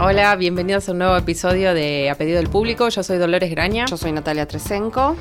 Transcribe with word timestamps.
Hola, 0.00 0.34
bienvenidos 0.36 0.88
a 0.88 0.92
un 0.92 0.98
nuevo 0.98 1.16
episodio 1.16 1.74
de 1.74 2.08
A 2.10 2.14
Pedido 2.14 2.38
del 2.38 2.48
Público. 2.48 2.88
Yo 2.88 3.02
soy 3.02 3.18
Dolores 3.18 3.50
Graña. 3.50 3.86
Yo 3.86 3.96
soy 3.96 4.10
Natalia 4.10 4.46
Tresenco. 4.46 5.16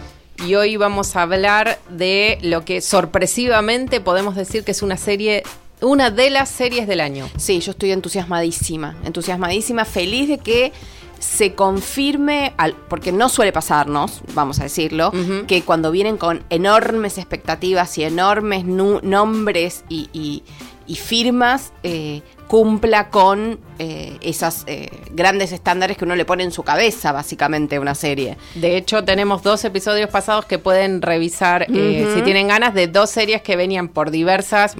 Y 0.46 0.56
hoy 0.56 0.78
vamos 0.78 1.16
a 1.16 1.24
hablar 1.24 1.78
de 1.90 2.40
lo 2.42 2.64
que 2.64 2.82
sorpresivamente 2.82 4.02
podemos 4.02 4.36
decir 4.36 4.64
que 4.64 4.72
es 4.72 4.82
una 4.82 4.98
serie, 4.98 5.44
una 5.82 6.10
de 6.10 6.30
las 6.30 6.50
series 6.50 6.88
del 6.88 7.02
año. 7.02 7.30
Sí, 7.38 7.60
yo 7.60 7.72
estoy 7.72 7.92
entusiasmadísima, 7.92 8.96
entusiasmadísima, 9.04 9.84
feliz 9.86 10.30
de 10.30 10.38
que 10.38 10.72
se 11.20 11.54
confirme, 11.54 12.54
al, 12.58 12.74
porque 12.74 13.12
no 13.12 13.30
suele 13.30 13.52
pasarnos, 13.52 14.22
vamos 14.34 14.60
a 14.60 14.64
decirlo, 14.64 15.12
que 15.48 15.62
cuando 15.64 15.92
vienen 15.92 16.18
con 16.18 16.44
enormes 16.50 17.18
expectativas 17.18 17.98
y 17.98 18.04
enormes 18.04 18.66
nombres 18.66 19.84
y, 19.90 20.10
y, 20.14 20.44
y 20.86 20.96
firmas, 20.96 21.74
eh, 21.84 22.22
cumpla 22.48 23.10
con 23.10 23.60
eh, 23.78 24.18
esos 24.22 24.64
eh, 24.68 24.90
grandes 25.12 25.52
estándares 25.52 25.98
que 25.98 26.06
uno 26.06 26.16
le 26.16 26.26
pone 26.26 26.44
en 26.44 26.52
su 26.52 26.64
cabeza, 26.64 27.12
básicamente, 27.12 27.78
una 27.78 27.94
serie. 27.94 28.38
De 28.56 28.78
hecho, 28.78 29.04
tenemos 29.04 29.44
dos 29.44 29.64
episodios 29.66 30.10
pasados 30.10 30.46
que 30.46 30.58
pueden 30.58 31.02
revisar, 31.02 31.68
eh, 31.70 32.12
si 32.16 32.22
tienen 32.22 32.48
ganas, 32.48 32.74
de 32.74 32.88
dos 32.88 33.10
series 33.10 33.42
que 33.42 33.56
venían 33.56 33.90
por 33.90 34.12
diversas, 34.12 34.76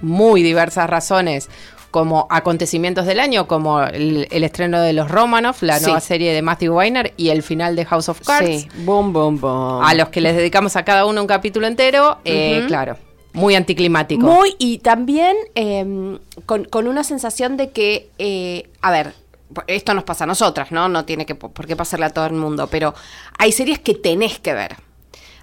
muy, 0.00 0.42
diversas 0.42 0.90
razones 0.90 1.48
como 1.92 2.26
acontecimientos 2.30 3.06
del 3.06 3.20
año, 3.20 3.46
como 3.46 3.82
el, 3.82 4.26
estreno 4.30 4.80
de 4.80 4.94
Los 4.94 5.10
Romanoff, 5.10 5.62
la 5.62 5.78
nueva 5.78 6.00
serie 6.00 6.32
de 6.32 6.42
Matthew 6.42 6.74
Weiner 6.74 7.12
y 7.16 7.28
el 7.28 7.42
final 7.44 7.76
de 7.76 7.84
House 7.84 8.08
of 8.08 8.20
Cards. 8.26 8.46
Sí, 8.46 8.68
boom, 8.78 9.12
boom, 9.12 9.38
boom. 9.38 9.84
A 9.84 9.94
los 9.94 10.08
que 10.08 10.20
les 10.20 10.34
dedicamos 10.34 10.74
a 10.74 10.84
cada 10.84 11.04
uno 11.04 11.20
un 11.20 11.26
capítulo 11.28 11.66
entero, 11.68 12.18
claro. 12.66 12.96
Muy 13.34 13.54
anticlimático. 13.54 14.26
Muy, 14.26 14.56
y 14.58 14.78
también 14.78 15.36
em, 15.54 16.18
con, 16.46 16.86
una 16.86 17.04
sensación 17.04 17.56
de 17.56 17.70
que, 17.70 18.10
eh, 18.18 18.70
a 18.82 18.90
ver, 18.90 19.14
esto 19.66 19.94
nos 19.94 20.04
pasa 20.04 20.24
a 20.24 20.26
nosotras, 20.26 20.72
¿no? 20.72 20.88
No 20.88 21.04
tiene 21.04 21.24
que, 21.24 21.34
por 21.34 21.66
qué 21.66 21.76
pasarle 21.76 22.06
a 22.06 22.10
todo 22.10 22.26
el 22.26 22.34
mundo, 22.34 22.68
pero 22.68 22.94
hay 23.38 23.52
series 23.52 23.78
que 23.78 23.94
tenés 23.94 24.38
que 24.38 24.52
ver. 24.54 24.76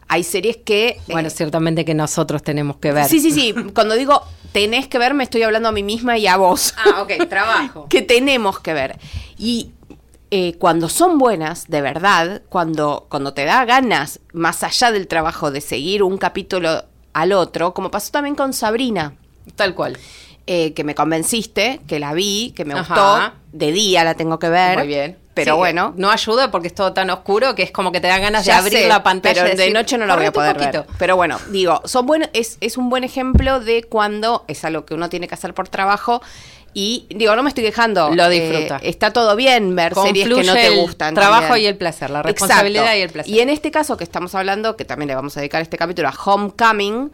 Hay 0.07 0.23
series 0.23 0.57
que... 0.57 0.99
Bueno, 1.07 1.27
eh, 1.27 1.31
ciertamente 1.31 1.85
que 1.85 1.93
nosotros 1.93 2.41
tenemos 2.41 2.77
que 2.77 2.91
ver. 2.91 3.05
Sí, 3.05 3.19
sí, 3.19 3.31
sí. 3.31 3.53
Cuando 3.73 3.95
digo 3.95 4.23
tenés 4.51 4.87
que 4.87 4.97
ver, 4.97 5.13
me 5.13 5.23
estoy 5.23 5.43
hablando 5.43 5.69
a 5.69 5.71
mí 5.71 5.83
misma 5.83 6.17
y 6.17 6.27
a 6.27 6.37
vos. 6.37 6.73
Ah, 6.77 7.01
ok, 7.01 7.11
trabajo. 7.29 7.87
que 7.89 8.01
tenemos 8.01 8.59
que 8.59 8.73
ver. 8.73 8.99
Y 9.37 9.71
eh, 10.31 10.55
cuando 10.59 10.89
son 10.89 11.17
buenas, 11.17 11.67
de 11.69 11.81
verdad, 11.81 12.41
cuando, 12.49 13.07
cuando 13.09 13.33
te 13.33 13.45
da 13.45 13.65
ganas, 13.65 14.19
más 14.33 14.63
allá 14.63 14.91
del 14.91 15.07
trabajo 15.07 15.51
de 15.51 15.61
seguir 15.61 16.03
un 16.03 16.17
capítulo 16.17 16.85
al 17.13 17.31
otro, 17.31 17.73
como 17.73 17.89
pasó 17.89 18.11
también 18.11 18.35
con 18.35 18.53
Sabrina. 18.53 19.15
Tal 19.55 19.73
cual. 19.73 19.97
Eh, 20.45 20.73
que 20.73 20.83
me 20.83 20.95
convenciste, 20.95 21.81
que 21.87 21.99
la 21.99 22.13
vi, 22.13 22.53
que 22.55 22.65
me 22.65 22.73
gustó. 22.75 23.33
De 23.51 23.71
día 23.71 24.03
la 24.03 24.15
tengo 24.15 24.39
que 24.39 24.49
ver. 24.49 24.77
Muy 24.77 24.87
bien. 24.87 25.17
Pero 25.43 25.57
bueno. 25.57 25.93
No 25.97 26.11
ayuda 26.11 26.51
porque 26.51 26.67
es 26.67 26.75
todo 26.75 26.93
tan 26.93 27.09
oscuro 27.09 27.55
que 27.55 27.63
es 27.63 27.71
como 27.71 27.91
que 27.91 27.99
te 27.99 28.07
dan 28.07 28.21
ganas 28.21 28.45
de 28.45 28.51
abrir 28.51 28.87
la 28.87 29.03
pantalla. 29.03 29.43
Pero 29.43 29.57
de, 29.57 29.71
noche 29.71 29.97
no 29.97 30.05
la 30.05 30.15
voy 30.15 30.25
a 30.25 30.31
poder 30.31 30.57
ver. 30.57 30.85
Pero 30.97 31.15
bueno, 31.15 31.39
digo, 31.49 31.81
son 31.85 32.05
buenos, 32.05 32.29
es, 32.33 32.57
es 32.61 32.77
un 32.77 32.89
buen 32.89 33.03
ejemplo 33.03 33.59
de 33.59 33.83
cuando 33.83 34.45
es 34.47 34.63
algo 34.65 34.85
que 34.85 34.93
uno 34.93 35.09
tiene 35.09 35.27
que 35.27 35.35
hacer 35.35 35.53
por 35.53 35.69
trabajo 35.69 36.21
y 36.73 37.07
digo, 37.09 37.35
no 37.35 37.43
me 37.43 37.49
estoy 37.49 37.63
quejando. 37.63 38.13
Lo 38.13 38.29
disfruta. 38.29 38.77
Eh, 38.77 38.89
está 38.89 39.11
todo 39.11 39.35
bien 39.35 39.75
ver 39.75 39.93
series 39.95 40.27
que 40.27 40.43
no 40.43 40.53
te 40.53 40.69
gustan. 40.81 41.15
trabajo 41.15 41.57
y 41.57 41.65
el 41.65 41.75
placer, 41.75 42.09
la 42.09 42.21
responsabilidad 42.21 42.95
y 42.95 43.01
el 43.01 43.09
placer. 43.09 43.33
Y 43.33 43.39
en 43.39 43.49
este 43.49 43.71
caso 43.71 43.97
que 43.97 44.03
estamos 44.03 44.35
hablando, 44.35 44.75
que 44.75 44.85
también 44.85 45.07
le 45.07 45.15
vamos 45.15 45.35
a 45.37 45.39
dedicar 45.39 45.61
este 45.61 45.77
capítulo 45.77 46.09
a 46.09 46.13
Homecoming, 46.13 47.11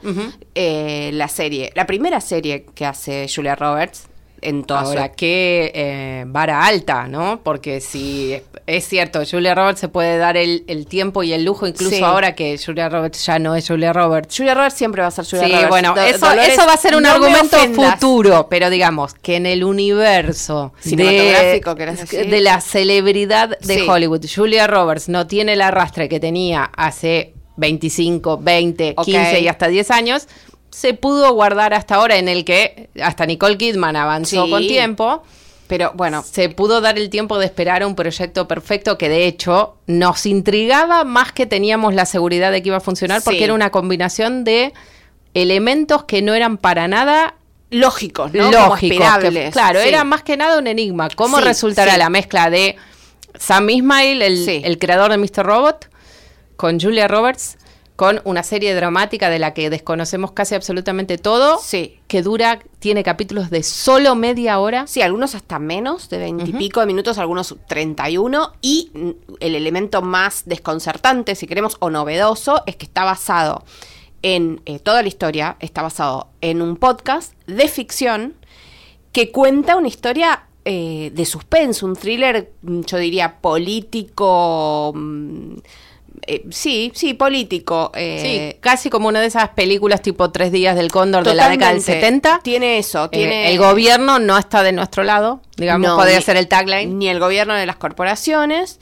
eh, 0.56 1.12
la 1.14 1.28
serie, 1.28 1.72
la 1.75 1.85
primera 1.85 2.19
serie 2.22 2.66
que 2.75 2.85
hace 2.85 3.28
Julia 3.34 3.56
Roberts, 3.56 4.08
en 4.45 4.63
toda 4.63 4.81
Ahora, 4.81 5.11
qué 5.11 5.72
eh, 5.73 6.23
vara 6.28 6.66
alta, 6.66 7.07
¿no? 7.07 7.41
Porque 7.44 7.81
si 7.81 8.39
es 8.67 8.88
cierto, 8.88 9.22
Julia 9.29 9.56
Roberts 9.56 9.79
se 9.79 9.89
puede 9.89 10.17
dar 10.17 10.38
el, 10.38 10.63
tiempo 10.88 11.23
y 11.23 11.33
el 11.33 11.44
lujo, 11.44 11.67
incluso 11.67 12.06
ahora 12.06 12.35
que 12.35 12.57
Julia 12.63 12.89
Roberts 12.89 13.25
ya 13.25 13.39
no 13.39 13.55
es 13.55 13.67
Julia 13.67 13.94
Roberts. 13.94 14.35
Julia 14.38 14.53
Roberts 14.53 14.75
siempre 14.75 15.01
va 15.01 15.07
a 15.07 15.11
ser 15.11 15.25
Julia 15.25 15.45
sí, 15.45 15.51
Roberts. 15.51 15.69
bueno, 15.69 15.95
eso, 15.97 16.31
eso, 16.31 16.66
va 16.66 16.73
a 16.73 16.78
ser 16.78 16.95
un 16.95 17.05
argumento 17.05 17.57
futuro, 17.73 18.47
pero 18.50 18.69
digamos 18.69 19.13
que 19.16 19.35
en 19.35 19.45
el 19.45 19.63
universo 19.63 20.73
cinematográfico 20.79 21.75
de, 21.75 22.25
de 22.25 22.41
la 22.41 22.61
celebridad 22.61 23.57
de 23.59 23.89
Hollywood, 23.89 24.25
Julia 24.34 24.67
Roberts 24.67 25.09
no 25.09 25.28
tiene 25.28 25.53
el 25.53 25.61
arrastre 25.61 26.07
que 26.07 26.19
tenía 26.19 26.66
hace 26.75 27.34
25, 27.57 28.39
20, 28.39 28.95
15 28.95 29.39
y 29.39 29.47
hasta 29.47 29.67
10 29.67 29.91
años, 29.91 30.28
se 30.75 30.94
pudo 30.94 31.34
guardar 31.34 31.74
hasta 31.74 31.96
ahora 31.96 32.18
en 32.18 32.28
el 32.28 32.44
que 32.44 32.90
hasta 33.02 33.25
Nicole 33.25 33.58
Kidman 33.58 33.96
avanzó 33.96 34.50
con 34.50 34.68
tiempo. 34.68 35.24
Pero 35.68 35.94
bueno. 35.96 36.22
Se 36.30 36.50
pudo 36.50 36.81
dar 36.81 36.97
el 36.97 37.09
tiempo 37.09 37.40
de 37.40 37.46
esperar 37.46 37.81
a 37.81 37.88
un 37.88 37.96
proyecto 37.96 38.46
perfecto 38.46 38.97
que 38.97 39.08
de 39.08 39.25
hecho 39.25 39.78
nos 39.88 40.25
intrigaba 40.25 41.06
más 41.06 41.31
que 41.31 41.46
teníamos 41.46 41.94
la 41.94 42.06
seguridad 42.06 42.52
de 42.52 42.62
que 42.62 42.68
iba 42.68 42.78
a 42.78 42.81
funcionar 42.81 43.22
porque 43.24 43.46
era 43.46 43.53
una 43.53 43.69
combinación 43.69 44.44
de 44.44 44.74
elementos 45.34 46.03
que 46.03 46.22
no 46.22 46.34
eran 46.34 46.58
para 46.58 46.90
nada 46.90 47.35
lógicos, 47.69 48.34
¿no? 48.34 48.52
Lógicos. 48.52 49.08
claro, 49.53 49.80
era 49.80 50.03
más 50.03 50.24
que 50.24 50.35
nada 50.35 50.59
un 50.59 50.68
enigma. 50.68 51.08
¿Cómo 51.16 51.40
resultará 51.40 51.97
la 51.97 52.09
mezcla 52.09 52.50
de 52.50 52.75
Sam 53.40 53.69
Ismail, 53.69 54.22
el, 54.22 54.50
el 54.50 54.78
creador 54.78 55.12
de 55.12 55.19
Mr. 55.19 55.46
Robot, 55.46 55.90
con 56.58 56.81
Julia 56.81 57.08
Roberts? 57.08 57.58
Con 57.95 58.22
una 58.25 58.44
serie 58.44 58.75
dramática 58.75 59.29
de 59.29 59.39
la 59.39 59.53
que 59.53 59.69
desconocemos 59.69 60.31
casi 60.33 60.53
absolutamente 60.53 61.17
todo, 61.17 61.59
sí. 61.59 62.00
que 62.07 62.22
dura, 62.22 62.59
tiene 62.79 63.03
capítulos 63.03 63.50
de 63.50 63.63
solo 63.63 64.16
media 64.16 64.59
hora. 64.59 64.85
Sí, 64.85 65.01
algunos 65.01 65.33
hasta 65.33 65.59
menos, 65.59 66.09
de 66.09 66.17
veintipico 66.17 66.81
de 66.81 66.88
minutos, 66.88 67.17
algunos 67.17 67.55
31, 67.67 68.53
y 68.61 68.91
el 69.39 69.55
elemento 69.55 70.01
más 70.01 70.44
desconcertante, 70.45 71.35
si 71.35 71.47
queremos, 71.47 71.78
o 71.79 71.89
novedoso, 71.89 72.63
es 72.66 72.75
que 72.75 72.85
está 72.85 73.05
basado 73.05 73.63
en 74.22 74.61
eh, 74.66 74.79
toda 74.79 75.01
la 75.01 75.07
historia, 75.07 75.55
está 75.61 75.81
basado 75.81 76.28
en 76.41 76.61
un 76.61 76.75
podcast 76.75 77.34
de 77.47 77.67
ficción 77.69 78.34
que 79.13 79.31
cuenta 79.31 79.78
una 79.78 79.88
historia 79.88 80.47
eh, 80.66 81.11
de 81.13 81.25
suspenso, 81.25 81.85
un 81.85 81.95
thriller, 81.95 82.51
yo 82.61 82.97
diría, 82.97 83.38
político... 83.39 84.91
Mm, 84.94 85.59
eh, 86.28 86.46
sí, 86.50 86.91
sí, 86.96 87.13
político. 87.13 87.91
Eh, 87.96 88.52
sí, 88.53 88.59
casi 88.62 88.90
como 88.90 89.08
una 89.08 89.22
de 89.22 89.28
esas 89.28 89.50
películas 89.50 90.02
tipo 90.02 90.31
Tres 90.31 90.52
días 90.52 90.75
del 90.75 90.91
cóndor 90.91 91.24
de 91.24 91.34
la 91.34 91.50
década 91.50 91.74
del 91.74 91.81
70. 91.81 92.41
Tiene 92.44 92.78
eso, 92.78 93.06
eh, 93.06 93.09
tiene... 93.12 93.52
el 93.52 93.58
gobierno 93.58 94.19
no 94.19 94.38
está 94.38 94.64
de 94.64 94.72
nuestro 94.72 95.03
lado, 95.03 95.41
digamos, 95.56 95.91
podría 95.91 96.19
ser 96.22 96.38
el 96.38 96.47
tagline. 96.47 96.97
Ni 96.97 97.09
el 97.09 97.19
gobierno 97.19 97.53
de 97.53 97.66
las 97.66 97.75
corporaciones. 97.75 98.80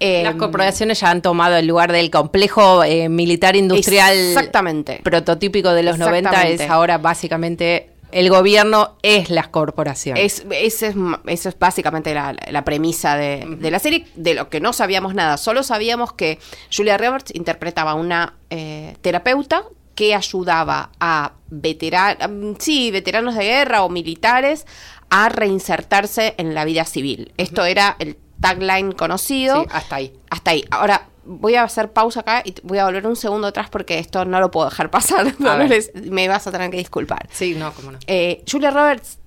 las 0.00 0.34
corporaciones 0.34 1.00
ya 1.00 1.10
han 1.10 1.22
tomado 1.22 1.56
el 1.56 1.66
lugar 1.66 1.92
del 1.92 2.10
complejo 2.10 2.82
militar 3.08 3.56
industrial 3.56 4.16
exactamente. 4.16 5.00
prototípico 5.02 5.72
de 5.72 5.82
los 5.82 5.98
90, 5.98 6.48
es 6.48 6.60
ahora 6.62 6.98
básicamente 6.98 7.91
el 8.12 8.30
gobierno 8.30 8.96
es 9.02 9.30
las 9.30 9.48
corporaciones. 9.48 10.22
Es, 10.22 10.46
es, 10.50 10.94
eso 11.26 11.48
es 11.48 11.58
básicamente 11.58 12.14
la, 12.14 12.64
premisa 12.64 13.16
de, 13.16 13.70
la 13.70 13.78
serie, 13.78 14.06
de 14.14 14.34
lo 14.34 14.48
que 14.48 14.60
no 14.60 14.72
sabíamos 14.72 15.14
nada. 15.14 15.36
Solo 15.38 15.62
sabíamos 15.62 16.12
que 16.12 16.38
Julia 16.74 16.98
Roberts 16.98 17.34
interpretaba 17.34 17.94
una 17.94 18.34
eh, 18.50 18.96
terapeuta 19.00 19.64
que 19.94 20.14
ayudaba 20.14 20.90
a 21.00 21.32
veteranos, 21.48 22.56
sí, 22.58 22.90
veteranos 22.90 23.34
de 23.34 23.44
guerra 23.44 23.82
o 23.82 23.88
militares 23.88 24.66
a 25.10 25.28
reinsertarse 25.28 26.34
en 26.38 26.54
la 26.54 26.64
vida 26.64 26.84
civil. 26.84 27.32
Esto 27.36 27.64
era 27.64 27.96
el 27.98 28.16
tagline 28.42 28.92
conocido. 28.92 29.62
Sí, 29.62 29.68
hasta 29.72 29.96
ahí. 29.96 30.12
Hasta 30.28 30.50
ahí. 30.50 30.64
Ahora, 30.70 31.08
voy 31.24 31.54
a 31.54 31.62
hacer 31.62 31.92
pausa 31.92 32.20
acá 32.20 32.42
y 32.44 32.54
voy 32.62 32.78
a 32.78 32.84
volver 32.84 33.06
un 33.06 33.16
segundo 33.16 33.46
atrás 33.46 33.70
porque 33.70 33.98
esto 33.98 34.24
no 34.26 34.40
lo 34.40 34.50
puedo 34.50 34.68
dejar 34.68 34.90
pasar. 34.90 35.34
me 36.10 36.28
vas 36.28 36.46
a 36.46 36.52
tener 36.52 36.70
que 36.70 36.76
disculpar. 36.76 37.28
Sí, 37.30 37.54
no, 37.54 37.72
cómo 37.72 37.92
no. 37.92 37.98
Eh, 38.06 38.44
Julia 38.50 38.70
Roberts 38.70 39.18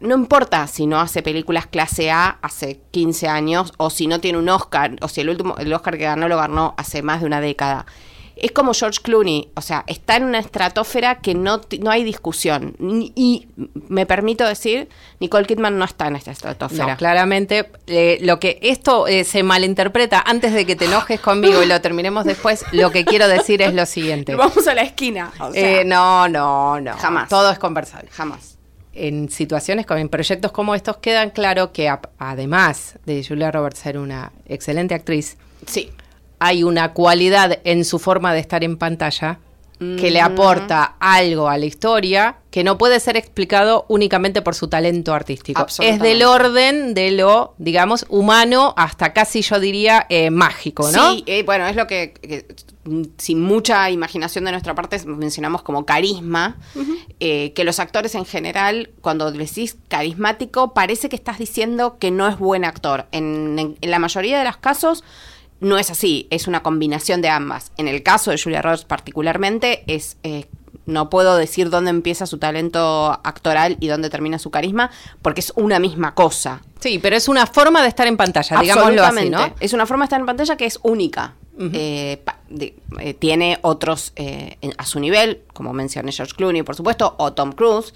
no 0.00 0.14
importa 0.14 0.66
si 0.68 0.86
no 0.86 1.00
hace 1.00 1.22
películas 1.22 1.66
clase 1.66 2.10
A 2.10 2.38
hace 2.42 2.80
15 2.92 3.28
años 3.28 3.72
o 3.78 3.90
si 3.90 4.06
no 4.06 4.20
tiene 4.20 4.38
un 4.38 4.48
Oscar 4.48 4.96
o 5.00 5.08
si 5.08 5.22
el 5.22 5.30
último 5.30 5.56
el 5.58 5.72
Oscar 5.72 5.98
que 5.98 6.04
ganó 6.04 6.28
lo 6.28 6.36
ganó 6.36 6.74
hace 6.76 7.02
más 7.02 7.20
de 7.20 7.26
una 7.26 7.40
década. 7.40 7.86
Es 8.40 8.52
como 8.52 8.72
George 8.74 9.00
Clooney, 9.02 9.50
o 9.54 9.60
sea, 9.60 9.84
está 9.86 10.16
en 10.16 10.24
una 10.24 10.38
estratosfera 10.38 11.16
que 11.16 11.34
no, 11.34 11.60
no 11.80 11.90
hay 11.90 12.04
discusión. 12.04 12.76
Y 13.14 13.48
me 13.88 14.06
permito 14.06 14.46
decir, 14.46 14.88
Nicole 15.20 15.46
Kidman 15.46 15.78
no 15.78 15.84
está 15.84 16.08
en 16.08 16.16
esta 16.16 16.30
estratosfera. 16.30 16.88
No, 16.88 16.96
claramente, 16.96 17.70
eh, 17.86 18.18
lo 18.22 18.38
que 18.38 18.58
esto 18.62 19.06
eh, 19.06 19.24
se 19.24 19.42
malinterpreta, 19.42 20.22
antes 20.26 20.52
de 20.52 20.66
que 20.66 20.76
te 20.76 20.86
enojes 20.86 21.20
conmigo 21.20 21.62
y 21.62 21.66
lo 21.66 21.80
terminemos 21.80 22.24
después, 22.24 22.64
lo 22.72 22.90
que 22.90 23.04
quiero 23.04 23.28
decir 23.28 23.62
es 23.62 23.74
lo 23.74 23.86
siguiente. 23.86 24.34
Vamos 24.36 24.66
a 24.66 24.74
la 24.74 24.82
esquina. 24.82 25.32
Eh, 25.54 25.82
no, 25.84 26.28
no, 26.28 26.80
no. 26.80 26.96
Jamás. 26.96 27.28
Todo 27.28 27.50
es 27.50 27.58
conversable. 27.58 28.08
Jamás 28.10 28.58
en 28.98 29.30
situaciones, 29.30 29.86
como 29.86 30.00
en 30.00 30.08
proyectos 30.08 30.52
como 30.52 30.74
estos, 30.74 30.96
quedan 30.98 31.30
claro 31.30 31.72
que 31.72 31.92
además 32.18 32.98
de 33.06 33.24
Julia 33.24 33.50
Roberts 33.50 33.78
ser 33.78 33.98
una 33.98 34.32
excelente 34.46 34.94
actriz, 34.94 35.36
sí. 35.66 35.90
Hay 36.38 36.62
una 36.62 36.92
cualidad 36.92 37.58
en 37.64 37.84
su 37.84 37.98
forma 37.98 38.32
de 38.32 38.40
estar 38.40 38.64
en 38.64 38.76
pantalla 38.76 39.40
que 39.78 40.10
le 40.10 40.20
aporta 40.20 40.96
algo 40.98 41.48
a 41.48 41.56
la 41.56 41.66
historia 41.66 42.38
que 42.50 42.64
no 42.64 42.78
puede 42.78 42.98
ser 42.98 43.16
explicado 43.16 43.84
únicamente 43.88 44.42
por 44.42 44.56
su 44.56 44.66
talento 44.66 45.14
artístico. 45.14 45.66
Es 45.78 46.00
del 46.00 46.24
orden 46.24 46.94
de 46.94 47.12
lo, 47.12 47.54
digamos, 47.58 48.04
humano 48.08 48.74
hasta 48.76 49.12
casi 49.12 49.42
yo 49.42 49.60
diría 49.60 50.06
eh, 50.08 50.30
mágico, 50.30 50.90
¿no? 50.90 51.12
Sí, 51.12 51.22
eh, 51.26 51.44
bueno, 51.44 51.68
es 51.68 51.76
lo 51.76 51.86
que, 51.86 52.44
sin 53.18 53.40
mucha 53.40 53.88
imaginación 53.90 54.46
de 54.46 54.50
nuestra 54.50 54.74
parte 54.74 55.00
mencionamos 55.06 55.62
como 55.62 55.86
carisma, 55.86 56.56
eh, 57.20 57.52
que 57.52 57.62
los 57.62 57.78
actores 57.78 58.16
en 58.16 58.24
general, 58.24 58.90
cuando 59.00 59.30
decís 59.30 59.76
carismático, 59.86 60.74
parece 60.74 61.08
que 61.08 61.14
estás 61.14 61.38
diciendo 61.38 61.98
que 62.00 62.10
no 62.10 62.26
es 62.26 62.36
buen 62.36 62.64
actor. 62.64 63.06
en 63.12 63.76
la 63.80 63.98
mayoría 64.00 64.40
de 64.40 64.44
los 64.44 64.56
casos 64.56 65.04
no 65.60 65.78
es 65.78 65.90
así, 65.90 66.26
es 66.30 66.46
una 66.46 66.62
combinación 66.62 67.20
de 67.20 67.28
ambas. 67.28 67.72
En 67.76 67.88
el 67.88 68.02
caso 68.02 68.30
de 68.30 68.38
Julia 68.38 68.62
Roberts 68.62 68.84
particularmente, 68.84 69.84
es 69.86 70.16
eh, 70.22 70.46
no 70.86 71.10
puedo 71.10 71.36
decir 71.36 71.68
dónde 71.68 71.90
empieza 71.90 72.26
su 72.26 72.38
talento 72.38 73.20
actoral 73.24 73.76
y 73.80 73.88
dónde 73.88 74.08
termina 74.08 74.38
su 74.38 74.50
carisma, 74.50 74.90
porque 75.20 75.40
es 75.40 75.52
una 75.56 75.78
misma 75.78 76.14
cosa. 76.14 76.62
Sí, 76.80 76.98
pero 76.98 77.16
es 77.16 77.28
una 77.28 77.46
forma 77.46 77.82
de 77.82 77.88
estar 77.88 78.06
en 78.06 78.16
pantalla, 78.16 78.60
digámoslo 78.60 79.04
así, 79.04 79.28
¿no? 79.28 79.52
Es 79.60 79.72
una 79.72 79.84
forma 79.84 80.04
de 80.04 80.06
estar 80.06 80.20
en 80.20 80.26
pantalla 80.26 80.56
que 80.56 80.66
es 80.66 80.78
única. 80.82 81.34
Eh, 81.60 82.22
eh, 83.00 83.14
tiene 83.14 83.58
otros 83.62 84.12
a 84.76 84.86
su 84.86 85.00
nivel, 85.00 85.42
como 85.52 85.72
mencioné 85.72 86.12
George 86.12 86.34
Clooney, 86.36 86.62
por 86.62 86.76
supuesto, 86.76 87.16
o 87.18 87.32
Tom 87.32 87.52
Cruise. 87.52 87.92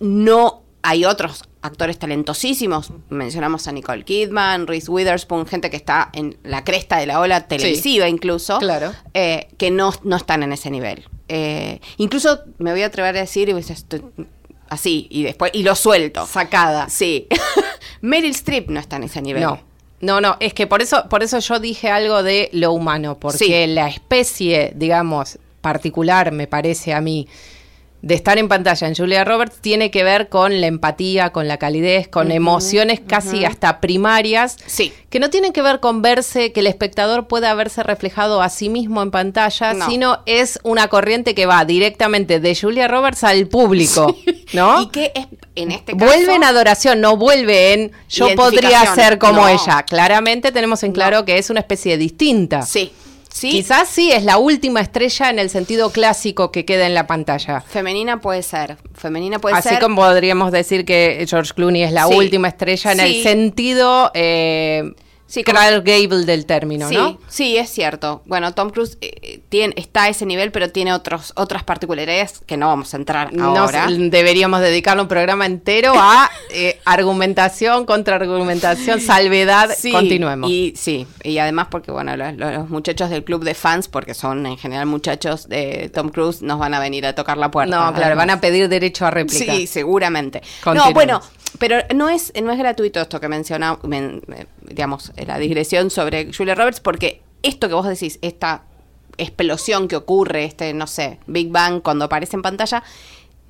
no 0.00 0.62
hay 0.82 1.04
otros 1.04 1.44
actores 1.62 1.98
talentosísimos. 1.98 2.92
Mencionamos 3.08 3.66
a 3.68 3.72
Nicole 3.72 4.04
Kidman, 4.04 4.66
Reese 4.66 4.90
Witherspoon, 4.90 5.46
gente 5.46 5.70
que 5.70 5.76
está 5.76 6.10
en 6.12 6.36
la 6.42 6.64
cresta 6.64 6.98
de 6.98 7.06
la 7.06 7.20
ola 7.20 7.46
televisiva 7.46 8.08
incluso, 8.08 8.58
claro. 8.58 8.92
Eh, 9.14 9.48
que 9.56 9.70
no, 9.70 9.92
no 10.04 10.16
están 10.16 10.42
en 10.42 10.52
ese 10.52 10.70
nivel. 10.70 11.04
Eh, 11.28 11.80
incluso 11.98 12.40
me 12.58 12.72
voy 12.72 12.82
a 12.82 12.86
atrever 12.86 13.16
a 13.16 13.20
decir, 13.20 13.54
así, 14.68 15.06
y 15.10 15.22
después, 15.22 15.50
y 15.54 15.62
lo 15.62 15.74
suelto. 15.74 16.26
Sacada. 16.26 16.88
Sí. 16.88 17.26
Meryl 18.00 18.30
Streep 18.30 18.70
no 18.70 18.80
está 18.80 18.96
en 18.96 19.04
ese 19.04 19.22
nivel. 19.22 19.42
No. 19.42 19.68
No, 20.00 20.20
no, 20.20 20.36
es 20.38 20.54
que 20.54 20.68
por 20.68 20.80
eso, 20.80 21.08
por 21.08 21.24
eso 21.24 21.40
yo 21.40 21.58
dije 21.58 21.90
algo 21.90 22.22
de 22.22 22.50
lo 22.52 22.72
humano, 22.72 23.18
porque 23.18 23.66
la 23.66 23.88
especie, 23.88 24.72
digamos, 24.76 25.40
particular, 25.60 26.30
me 26.30 26.46
parece 26.46 26.94
a 26.94 27.00
mí, 27.00 27.26
de 28.00 28.14
estar 28.14 28.38
en 28.38 28.48
pantalla 28.48 28.86
en 28.86 28.94
Julia 28.94 29.24
Roberts 29.24 29.56
tiene 29.60 29.90
que 29.90 30.04
ver 30.04 30.28
con 30.28 30.60
la 30.60 30.68
empatía, 30.68 31.30
con 31.30 31.48
la 31.48 31.56
calidez, 31.56 32.06
con 32.06 32.30
emociones 32.30 33.00
casi 33.00 33.44
hasta 33.44 33.80
primarias, 33.80 34.56
sí. 34.66 34.92
que 35.10 35.18
no 35.18 35.30
tienen 35.30 35.52
que 35.52 35.62
ver 35.62 35.80
con 35.80 36.00
verse, 36.00 36.52
que 36.52 36.60
el 36.60 36.68
espectador 36.68 37.26
pueda 37.26 37.52
verse 37.54 37.82
reflejado 37.82 38.40
a 38.40 38.50
sí 38.50 38.68
mismo 38.68 39.02
en 39.02 39.10
pantalla, 39.10 39.74
sino 39.88 40.20
es 40.26 40.60
una 40.62 40.88
corriente 40.88 41.34
que 41.34 41.46
va 41.46 41.64
directamente 41.64 42.38
de 42.38 42.54
Julia 42.54 42.86
Roberts 42.86 43.24
al 43.24 43.48
público, 43.48 44.16
¿no? 44.52 44.82
Y 44.82 44.86
que 44.88 45.12
es, 45.14 45.26
en 45.56 45.72
este 45.72 45.96
caso... 45.96 46.06
Vuelve 46.06 46.34
en 46.34 46.44
adoración, 46.44 47.00
no 47.00 47.16
vuelve 47.16 47.72
en 47.72 47.92
yo 48.08 48.28
podría 48.36 48.94
ser 48.94 49.18
como 49.18 49.48
ella. 49.48 49.82
Claramente 49.82 50.52
tenemos 50.52 50.84
en 50.84 50.92
claro 50.92 51.24
que 51.24 51.38
es 51.38 51.50
una 51.50 51.60
especie 51.60 51.98
distinta. 51.98 52.62
Sí. 52.62 52.92
Quizás 53.40 53.88
sí 53.88 54.10
es 54.10 54.24
la 54.24 54.38
última 54.38 54.80
estrella 54.80 55.30
en 55.30 55.38
el 55.38 55.50
sentido 55.50 55.90
clásico 55.90 56.50
que 56.50 56.64
queda 56.64 56.86
en 56.86 56.94
la 56.94 57.06
pantalla. 57.06 57.60
Femenina 57.60 58.20
puede 58.20 58.42
ser. 58.42 58.76
Femenina 58.94 59.38
puede 59.38 59.60
ser. 59.62 59.74
Así 59.74 59.80
como 59.80 59.96
podríamos 59.96 60.50
decir 60.50 60.84
que 60.84 61.24
George 61.28 61.52
Clooney 61.54 61.82
es 61.82 61.92
la 61.92 62.08
última 62.08 62.48
estrella 62.48 62.92
en 62.92 63.00
el 63.00 63.22
sentido. 63.22 64.10
Eh, 64.14 64.92
Sí, 65.28 65.44
Clark 65.44 65.84
Gable 65.84 66.24
del 66.24 66.46
término, 66.46 66.90
¿no? 66.90 67.18
Sí, 67.28 67.58
es 67.58 67.68
cierto. 67.68 68.22
Bueno, 68.24 68.54
Tom 68.54 68.70
Cruise 68.70 68.96
eh, 69.02 69.42
tiene, 69.50 69.74
está 69.76 70.04
a 70.04 70.08
ese 70.08 70.24
nivel, 70.24 70.50
pero 70.52 70.70
tiene 70.70 70.94
otros, 70.94 71.34
otras 71.36 71.64
particularidades 71.64 72.40
que 72.46 72.56
no 72.56 72.68
vamos 72.68 72.94
a 72.94 72.96
entrar 72.96 73.30
ahora. 73.38 73.88
deberíamos 73.90 74.60
dedicarle 74.60 75.02
un 75.02 75.08
programa 75.08 75.44
entero 75.44 75.92
a 75.94 76.30
eh, 76.50 76.80
argumentación, 76.86 77.84
contraargumentación, 77.84 79.02
salvedad. 79.02 79.68
Continuemos. 79.92 80.50
Y 80.50 80.72
sí, 80.76 81.06
y 81.22 81.36
además 81.36 81.68
porque, 81.70 81.92
bueno, 81.92 82.16
los, 82.16 82.70
muchachos 82.70 83.10
del 83.10 83.22
club 83.22 83.44
de 83.44 83.52
fans, 83.52 83.86
porque 83.86 84.14
son 84.14 84.46
en 84.46 84.56
general 84.56 84.86
muchachos 84.86 85.46
de 85.46 85.90
Tom 85.92 86.08
Cruise, 86.08 86.40
nos 86.40 86.58
van 86.58 86.72
a 86.72 86.80
venir 86.80 87.04
a 87.04 87.14
tocar 87.14 87.36
la 87.36 87.50
puerta. 87.50 87.76
No, 87.76 87.94
claro, 87.94 88.16
van 88.16 88.30
a 88.30 88.40
pedir 88.40 88.70
derecho 88.70 89.04
a 89.04 89.10
réplica. 89.10 89.54
Sí, 89.54 89.66
seguramente. 89.66 90.40
No, 90.64 90.90
bueno, 90.94 91.20
pero 91.58 91.78
no 91.94 92.08
es, 92.08 92.32
no 92.42 92.52
es 92.52 92.58
gratuito 92.58 93.00
esto 93.00 93.20
que 93.20 93.28
menciona, 93.28 93.78
digamos, 94.78 95.10
la 95.26 95.40
digresión 95.40 95.90
sobre 95.90 96.32
Julia 96.32 96.54
Roberts, 96.54 96.78
porque 96.78 97.20
esto 97.42 97.66
que 97.66 97.74
vos 97.74 97.84
decís, 97.84 98.20
esta 98.22 98.62
explosión 99.16 99.88
que 99.88 99.96
ocurre, 99.96 100.44
este, 100.44 100.72
no 100.72 100.86
sé, 100.86 101.18
Big 101.26 101.48
Bang 101.50 101.82
cuando 101.82 102.04
aparece 102.04 102.36
en 102.36 102.42
pantalla, 102.42 102.84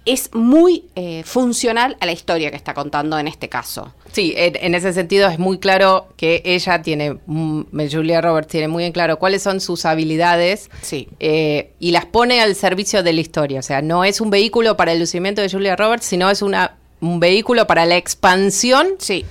es 0.07 0.31
muy 0.33 0.87
eh, 0.95 1.23
funcional 1.27 1.99
a 2.01 2.07
la 2.07 2.13
historia 2.13 2.51
que 2.51 2.57
está 2.57 2.73
contando 2.73 3.19
en 3.19 3.29
este 3.29 3.51
caso. 3.51 3.93
Sí, 4.11 4.33
en, 4.39 4.75
ese 4.75 4.95
sentido 4.95 5.29
es 5.29 5.39
muy 5.39 5.59
claro 5.59 6.09
que 6.17 6.41
ella 6.47 6.81
tiene, 6.81 7.19
mm, 7.27 7.65
Julia 7.93 8.23
Roberts 8.23 8.51
tiene 8.51 8.69
muy 8.69 8.85
en 8.85 8.93
claro 8.93 9.19
cuáles 9.19 9.43
son 9.43 9.61
sus 9.61 9.85
habilidades 9.85 10.71
sí. 10.81 11.11
Eh, 11.21 11.73
y 11.79 11.91
las 11.91 12.07
pone 12.07 12.41
al 12.41 12.55
servicio 12.55 13.03
de 13.03 13.13
la 13.13 13.21
historia. 13.21 13.61
O 13.61 13.63
sea, 13.63 13.83
no 13.83 14.03
es 14.03 14.23
un 14.23 14.31
vehículo 14.31 14.79
para 14.79 14.93
el 14.93 14.99
lucimiento 14.99 15.43
de 15.43 15.51
Julia 15.51 15.77
Roberts, 15.77 16.07
sino 16.07 16.31
es 16.31 16.41
una, 16.41 16.79
un 17.03 17.21
vehículo 17.21 17.67
para 17.67 17.85
la 17.85 17.99
expansión 17.99 18.95
sí 18.99 19.27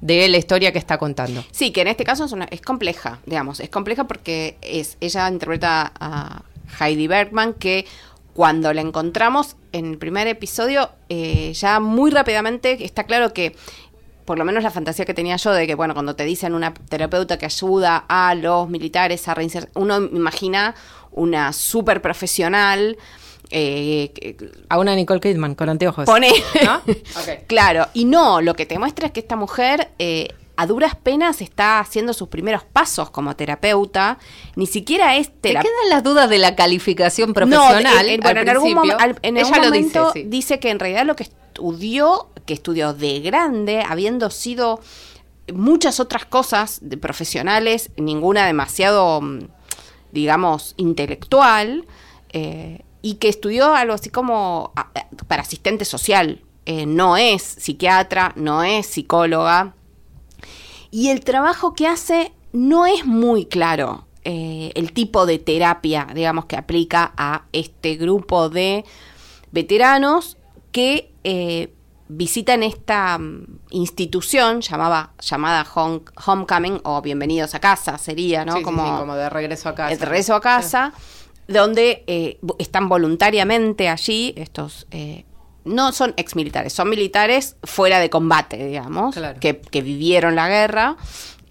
de 0.00 0.28
la 0.28 0.38
historia 0.38 0.72
que 0.72 0.78
está 0.78 0.98
contando. 0.98 1.44
Sí, 1.50 1.72
que 1.72 1.82
en 1.82 1.88
este 1.88 2.04
caso 2.04 2.24
es, 2.24 2.32
una, 2.32 2.46
es 2.46 2.60
compleja, 2.60 3.18
digamos, 3.26 3.60
es 3.60 3.68
compleja 3.68 4.04
porque 4.04 4.56
es 4.62 4.96
ella 5.00 5.28
interpreta 5.28 5.92
a 5.98 6.42
Heidi 6.80 7.06
Bergman 7.06 7.54
que 7.54 7.86
cuando 8.34 8.72
la 8.72 8.80
encontramos 8.80 9.56
en 9.72 9.86
el 9.86 9.98
primer 9.98 10.26
episodio 10.26 10.90
eh, 11.08 11.52
ya 11.52 11.80
muy 11.80 12.10
rápidamente 12.10 12.84
está 12.84 13.04
claro 13.04 13.32
que 13.32 13.56
por 14.24 14.38
lo 14.38 14.44
menos 14.44 14.62
la 14.62 14.70
fantasía 14.70 15.04
que 15.04 15.14
tenía 15.14 15.36
yo 15.36 15.52
de 15.52 15.66
que, 15.66 15.74
bueno, 15.74 15.92
cuando 15.92 16.14
te 16.14 16.24
dicen 16.24 16.54
una 16.54 16.72
terapeuta 16.72 17.36
que 17.36 17.46
ayuda 17.46 18.04
a 18.08 18.34
los 18.36 18.68
militares 18.68 19.26
a 19.26 19.34
reinsertar, 19.34 19.72
uno 19.74 19.96
imagina 19.96 20.76
una 21.10 21.52
súper 21.52 22.00
profesional 22.00 22.96
eh, 23.50 24.36
a 24.68 24.78
una 24.78 24.94
Nicole 24.94 25.20
Kidman 25.20 25.54
con 25.54 25.68
anteojos. 25.68 26.06
Pone. 26.06 26.30
claro. 27.46 27.86
Y 27.94 28.04
no, 28.04 28.40
lo 28.40 28.54
que 28.54 28.66
te 28.66 28.78
muestra 28.78 29.06
es 29.06 29.12
que 29.12 29.20
esta 29.20 29.36
mujer. 29.36 29.90
Eh, 29.98 30.28
a 30.56 30.66
duras 30.66 30.94
penas 30.94 31.40
está 31.40 31.78
haciendo 31.78 32.12
sus 32.12 32.28
primeros 32.28 32.64
pasos 32.64 33.08
como 33.08 33.34
terapeuta, 33.34 34.18
ni 34.56 34.66
siquiera 34.66 35.16
es 35.16 35.30
terapeuta. 35.40 35.62
quedan 35.62 35.88
las 35.88 36.02
dudas 36.02 36.28
de 36.28 36.36
la 36.36 36.54
calificación 36.54 37.32
profesional. 37.32 37.82
No, 37.82 38.12
en, 38.12 38.20
bueno, 38.20 38.40
en 38.42 38.48
algún, 38.50 38.68
en 39.22 39.38
algún 39.38 39.58
momento 39.58 40.12
dice, 40.12 40.28
dice 40.28 40.58
que 40.60 40.68
en 40.68 40.78
realidad 40.78 41.06
lo 41.06 41.16
que 41.16 41.22
estudió, 41.22 42.28
que 42.44 42.52
estudió 42.52 42.92
de 42.92 43.20
grande, 43.20 43.82
habiendo 43.88 44.28
sido 44.28 44.80
muchas 45.54 45.98
otras 45.98 46.26
cosas 46.26 46.78
de 46.82 46.98
profesionales, 46.98 47.90
ninguna 47.96 48.46
demasiado, 48.46 49.22
mm, 49.22 49.48
digamos, 50.12 50.74
intelectual, 50.76 51.86
eh, 52.32 52.82
y 53.02 53.14
que 53.14 53.28
estudió 53.28 53.74
algo 53.74 53.94
así 53.94 54.10
como 54.10 54.72
para 55.26 55.42
asistente 55.42 55.84
social. 55.84 56.42
Eh, 56.66 56.86
no 56.86 57.16
es 57.16 57.42
psiquiatra, 57.42 58.32
no 58.36 58.62
es 58.62 58.86
psicóloga. 58.86 59.74
Y 60.90 61.08
el 61.08 61.20
trabajo 61.22 61.74
que 61.74 61.86
hace 61.86 62.32
no 62.52 62.86
es 62.86 63.06
muy 63.06 63.46
claro. 63.46 64.06
Eh, 64.24 64.72
el 64.74 64.92
tipo 64.92 65.24
de 65.24 65.38
terapia, 65.38 66.06
digamos, 66.14 66.44
que 66.44 66.56
aplica 66.56 67.12
a 67.16 67.44
este 67.52 67.96
grupo 67.96 68.50
de 68.50 68.84
veteranos 69.50 70.36
que 70.72 71.10
eh, 71.24 71.72
visitan 72.08 72.62
esta 72.62 73.16
mm, 73.18 73.60
institución 73.70 74.60
llamada 74.60 75.14
Homecoming 76.26 76.80
o 76.84 77.00
Bienvenidos 77.00 77.54
a 77.54 77.60
casa, 77.60 77.96
sería, 77.96 78.44
¿no? 78.44 78.60
como, 78.62 78.98
como 78.98 79.14
de 79.14 79.30
regreso 79.30 79.70
a 79.70 79.74
casa. 79.74 79.96
De 79.96 80.04
regreso 80.04 80.34
a 80.34 80.40
casa 80.40 80.92
donde 81.50 82.04
eh, 82.06 82.38
están 82.58 82.88
voluntariamente 82.88 83.88
allí 83.88 84.32
estos 84.36 84.86
eh, 84.92 85.24
no 85.64 85.92
son 85.92 86.14
ex 86.16 86.36
militares, 86.36 86.72
son 86.72 86.88
militares 86.88 87.56
fuera 87.64 87.98
de 87.98 88.08
combate, 88.08 88.64
digamos, 88.64 89.16
que, 89.40 89.60
que, 89.60 89.82
vivieron 89.82 90.34
la 90.34 90.48
guerra. 90.48 90.96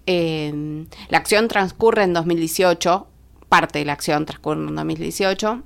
Eh, 0.06 0.84
la 1.08 1.18
acción 1.18 1.46
transcurre 1.46 2.02
en 2.02 2.12
2018, 2.14 3.06
parte 3.48 3.78
de 3.78 3.84
la 3.84 3.92
acción 3.92 4.26
transcurre 4.26 4.60
en 4.60 4.74
2018. 4.74 5.62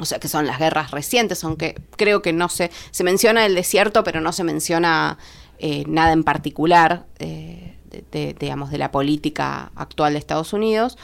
O 0.00 0.04
sea 0.06 0.18
que 0.18 0.28
son 0.28 0.46
las 0.46 0.58
guerras 0.58 0.92
recientes, 0.92 1.44
aunque 1.44 1.74
creo 1.96 2.22
que 2.22 2.32
no 2.32 2.48
se, 2.48 2.70
se 2.90 3.04
menciona 3.04 3.44
el 3.44 3.54
desierto, 3.54 4.02
pero 4.02 4.20
no 4.20 4.32
se 4.32 4.44
menciona 4.44 5.18
nada 5.86 6.12
en 6.12 6.24
particular, 6.24 7.06
de, 7.18 8.36
digamos, 8.38 8.70
de 8.70 8.78
la 8.78 8.90
política 8.90 9.70
actual 9.76 10.14
de 10.14 10.18
Estados 10.18 10.52
Unidos. 10.52 10.96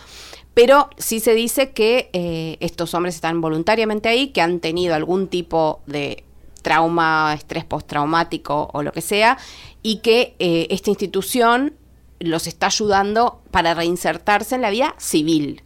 Pero 0.61 0.90
sí 0.99 1.21
se 1.21 1.35
dice 1.35 1.71
que 1.71 2.11
eh, 2.12 2.59
estos 2.61 2.93
hombres 2.93 3.14
están 3.14 3.40
voluntariamente 3.40 4.11
ahí, 4.11 4.29
que 4.29 4.43
han 4.43 4.61
tenido 4.61 4.95
algún 4.95 5.26
tipo 5.26 5.81
de 5.87 6.23
trauma, 6.61 7.33
estrés 7.33 7.64
postraumático 7.64 8.69
o 8.75 8.83
lo 8.83 8.93
que 8.93 9.00
sea, 9.00 9.38
y 9.83 10.00
que 10.00 10.35
esta 10.38 10.90
institución 10.90 11.73
los 12.19 12.47
está 12.47 12.67
ayudando 12.67 13.40
para 13.50 13.73
reinsertarse 13.73 14.55
en 14.55 14.61
la 14.61 14.69
vida 14.69 14.95
civil 14.99 15.62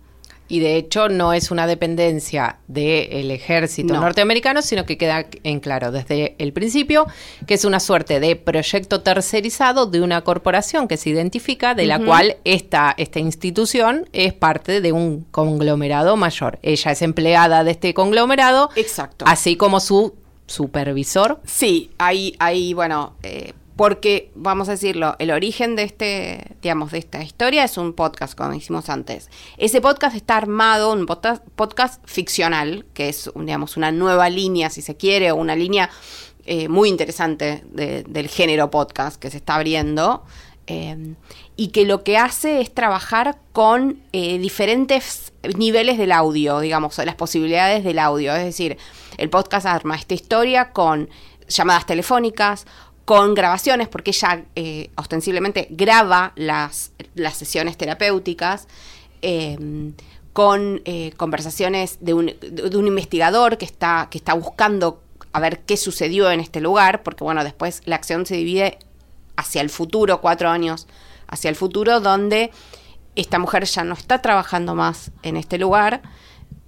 y 0.48 0.60
de 0.60 0.76
hecho 0.76 1.08
no 1.08 1.32
es 1.32 1.50
una 1.50 1.66
dependencia 1.66 2.58
del 2.68 3.30
ejército 3.30 3.94
norteamericano, 3.94 4.62
sino 4.62 4.84
que 4.84 4.98
queda 4.98 5.26
en 5.42 5.60
claro 5.60 5.90
desde 5.90 6.34
el 6.38 6.52
principio 6.52 7.06
que 7.46 7.54
es 7.54 7.64
una 7.64 7.80
suerte 7.80 8.20
de 8.20 8.36
proyecto 8.36 9.00
tercerizado 9.00 9.86
de 9.86 10.02
una 10.02 10.22
corporación 10.22 10.88
que 10.88 10.96
se 10.96 11.10
identifica, 11.10 11.74
de 11.74 11.86
la 11.86 11.98
cual 11.98 12.36
esta, 12.44 12.94
esta 12.96 13.20
institución 13.20 14.08
es 14.12 14.32
parte 14.32 14.80
de 14.80 14.92
un 14.92 15.24
conglomerado 15.30 16.16
mayor. 16.16 16.58
Ella 16.62 16.92
es 16.92 17.02
empleada 17.02 17.64
de 17.64 17.70
este 17.70 17.94
conglomerado, 17.94 18.70
Exacto. 18.76 19.24
así 19.26 19.56
como 19.56 19.80
su 19.80 20.14
supervisor. 20.46 21.40
Sí, 21.44 21.90
ahí, 21.98 22.34
ahí 22.38 22.74
bueno, 22.74 23.14
eh, 23.22 23.54
porque, 23.76 24.30
vamos 24.34 24.68
a 24.68 24.72
decirlo, 24.72 25.16
el 25.18 25.30
origen 25.30 25.74
de 25.74 25.82
este, 25.82 26.56
digamos, 26.62 26.92
de 26.92 26.98
esta 26.98 27.22
historia 27.22 27.64
es 27.64 27.76
un 27.76 27.92
podcast, 27.92 28.36
como 28.36 28.52
dijimos 28.52 28.88
antes. 28.88 29.30
Ese 29.56 29.80
podcast 29.80 30.14
está 30.14 30.36
armado, 30.36 30.92
un 30.92 31.06
podcast, 31.06 31.96
ficcional, 32.04 32.86
que 32.94 33.08
es, 33.08 33.30
digamos, 33.34 33.76
una 33.76 33.90
nueva 33.90 34.30
línea, 34.30 34.70
si 34.70 34.80
se 34.80 34.96
quiere, 34.96 35.32
o 35.32 35.36
una 35.36 35.56
línea 35.56 35.90
eh, 36.46 36.68
muy 36.68 36.88
interesante 36.88 37.64
del 37.66 38.28
género 38.28 38.70
podcast 38.70 39.20
que 39.20 39.30
se 39.30 39.38
está 39.38 39.56
abriendo. 39.56 40.24
Eh, 40.66 41.14
y 41.56 41.68
que 41.68 41.84
lo 41.84 42.02
que 42.02 42.16
hace 42.16 42.60
es 42.60 42.72
trabajar 42.72 43.38
con 43.52 44.00
eh, 44.12 44.38
diferentes 44.38 45.32
niveles 45.56 45.98
del 45.98 46.10
audio, 46.12 46.60
digamos, 46.60 46.96
las 46.98 47.14
posibilidades 47.16 47.84
del 47.84 47.98
audio. 47.98 48.34
Es 48.34 48.44
decir, 48.44 48.78
el 49.18 49.30
podcast 49.30 49.66
arma 49.66 49.96
esta 49.96 50.14
historia 50.14 50.70
con 50.70 51.10
llamadas 51.48 51.86
telefónicas, 51.86 52.66
con 53.04 53.34
grabaciones, 53.34 53.88
porque 53.88 54.10
ella 54.10 54.44
eh, 54.56 54.90
ostensiblemente 54.96 55.68
graba 55.70 56.32
las, 56.36 56.92
las 57.14 57.36
sesiones 57.36 57.76
terapéuticas, 57.76 58.66
em, 59.22 59.94
con 60.32 60.82
eh, 60.84 61.12
conversaciones 61.16 61.98
de 62.00 62.14
un, 62.14 62.26
de 62.40 62.76
un, 62.76 62.86
investigador 62.88 63.56
que 63.56 63.64
está, 63.64 64.08
que 64.10 64.18
está 64.18 64.34
buscando 64.34 65.00
a 65.32 65.40
ver 65.40 65.60
qué 65.60 65.76
sucedió 65.76 66.30
en 66.30 66.40
este 66.40 66.60
lugar, 66.60 67.02
porque 67.02 67.22
bueno, 67.22 67.44
después 67.44 67.82
la 67.84 67.96
acción 67.96 68.26
se 68.26 68.36
divide 68.36 68.78
hacia 69.36 69.60
el 69.60 69.70
futuro, 69.70 70.20
cuatro 70.20 70.48
años 70.48 70.88
hacia 71.28 71.50
el 71.50 71.56
futuro, 71.56 72.00
donde 72.00 72.50
esta 73.16 73.38
mujer 73.38 73.64
ya 73.64 73.84
no 73.84 73.94
está 73.94 74.22
trabajando 74.22 74.74
más 74.74 75.12
en 75.22 75.36
este 75.36 75.58
lugar, 75.58 76.02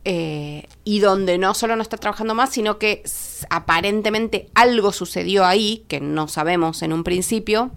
eh, 0.08 0.68
y 0.84 1.00
donde 1.00 1.36
no 1.36 1.52
solo 1.52 1.74
no 1.74 1.82
está 1.82 1.96
trabajando 1.96 2.32
más, 2.32 2.50
sino 2.50 2.78
que 2.78 3.02
aparentemente 3.50 4.48
algo 4.54 4.92
sucedió 4.92 5.44
ahí, 5.44 5.84
que 5.88 6.00
no 6.00 6.28
sabemos 6.28 6.82
en 6.82 6.92
un 6.92 7.02
principio, 7.02 7.72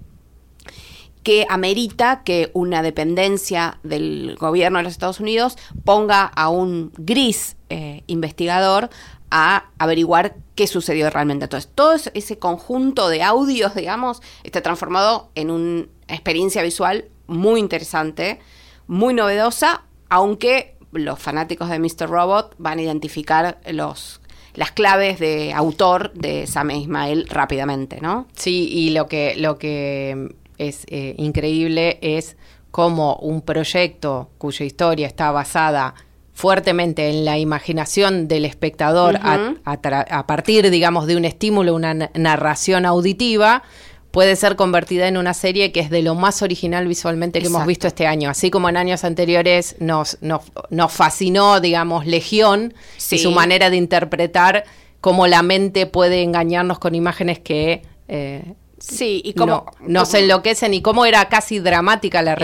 que 1.23 1.47
amerita 1.49 2.21
que 2.23 2.51
una 2.53 2.83
dependencia 2.83 3.79
del 3.81 4.35
gobierno 4.39 4.77
de 4.77 4.83
los 4.83 4.91
Estados 4.91 5.19
Unidos 5.19 5.57
ponga 5.85 6.23
a 6.23 6.49
un 6.49 6.91
gris 6.97 7.57
eh, 7.69 8.03
investigador 8.05 8.91
a 9.31 9.71
averiguar 9.79 10.35
qué 10.53 10.67
sucedió 10.67 11.09
realmente. 11.09 11.45
Entonces, 11.45 11.71
todo 11.73 11.95
ese 12.13 12.37
conjunto 12.37 13.09
de 13.09 13.23
audios, 13.23 13.73
digamos, 13.73 14.21
está 14.43 14.61
transformado 14.61 15.31
en 15.33 15.49
una 15.49 15.87
experiencia 16.07 16.61
visual 16.61 17.05
muy 17.25 17.59
interesante, 17.59 18.39
muy 18.85 19.15
novedosa, 19.15 19.81
aunque 20.09 20.77
los 20.91 21.19
fanáticos 21.19 21.69
de 21.69 21.79
Mr. 21.79 22.09
Robot 22.09 22.55
van 22.57 22.79
a 22.79 22.81
identificar 22.81 23.59
los 23.71 24.21
las 24.55 24.71
claves 24.71 25.19
de 25.19 25.53
autor 25.53 26.11
de 26.13 26.47
Sam 26.47 26.71
Ismail 26.71 27.27
rápidamente, 27.29 27.99
¿no? 28.01 28.27
Sí, 28.33 28.67
y 28.71 28.89
lo 28.89 29.07
que, 29.07 29.35
lo 29.37 29.57
que 29.57 30.35
es 30.57 30.85
eh, 30.89 31.15
increíble 31.17 31.99
es 32.01 32.35
cómo 32.71 33.15
un 33.17 33.41
proyecto 33.41 34.29
cuya 34.37 34.65
historia 34.65 35.07
está 35.07 35.31
basada 35.31 35.95
fuertemente 36.33 37.09
en 37.09 37.25
la 37.25 37.37
imaginación 37.37 38.27
del 38.27 38.45
espectador 38.45 39.17
a, 39.21 39.55
a, 39.65 40.27
partir, 40.27 40.69
digamos, 40.69 41.05
de 41.05 41.17
un 41.17 41.25
estímulo, 41.25 41.75
una 41.75 41.93
narración 42.13 42.85
auditiva, 42.85 43.63
puede 44.11 44.35
ser 44.35 44.55
convertida 44.55 45.07
en 45.07 45.17
una 45.17 45.33
serie 45.33 45.71
que 45.71 45.79
es 45.79 45.89
de 45.89 46.01
lo 46.01 46.15
más 46.15 46.41
original 46.41 46.87
visualmente 46.87 47.39
que 47.39 47.47
hemos 47.47 47.65
visto 47.65 47.87
este 47.87 48.07
año. 48.07 48.29
Así 48.29 48.49
como 48.49 48.69
en 48.69 48.77
años 48.77 49.03
anteriores 49.03 49.75
nos, 49.79 50.17
nos, 50.21 50.41
nos 50.69 50.91
fascinó, 50.91 51.59
digamos, 51.59 52.05
Legión 52.05 52.73
y 53.11 53.19
su 53.19 53.31
manera 53.31 53.69
de 53.69 53.77
interpretar 53.77 54.63
cómo 55.01 55.27
la 55.27 55.43
mente 55.43 55.85
puede 55.85 56.23
engañarnos 56.23 56.79
con 56.79 56.95
imágenes 56.95 57.39
que... 57.39 57.83
Eh, 58.07 58.53
sí, 58.79 59.21
y 59.23 59.33
cómo 59.33 59.65
no, 59.81 59.87
nos 59.87 60.13
enloquecen 60.13 60.73
y 60.73 60.81
cómo 60.81 61.05
era 61.05 61.29
casi 61.29 61.59
dramática 61.59 62.21
la, 62.21 62.35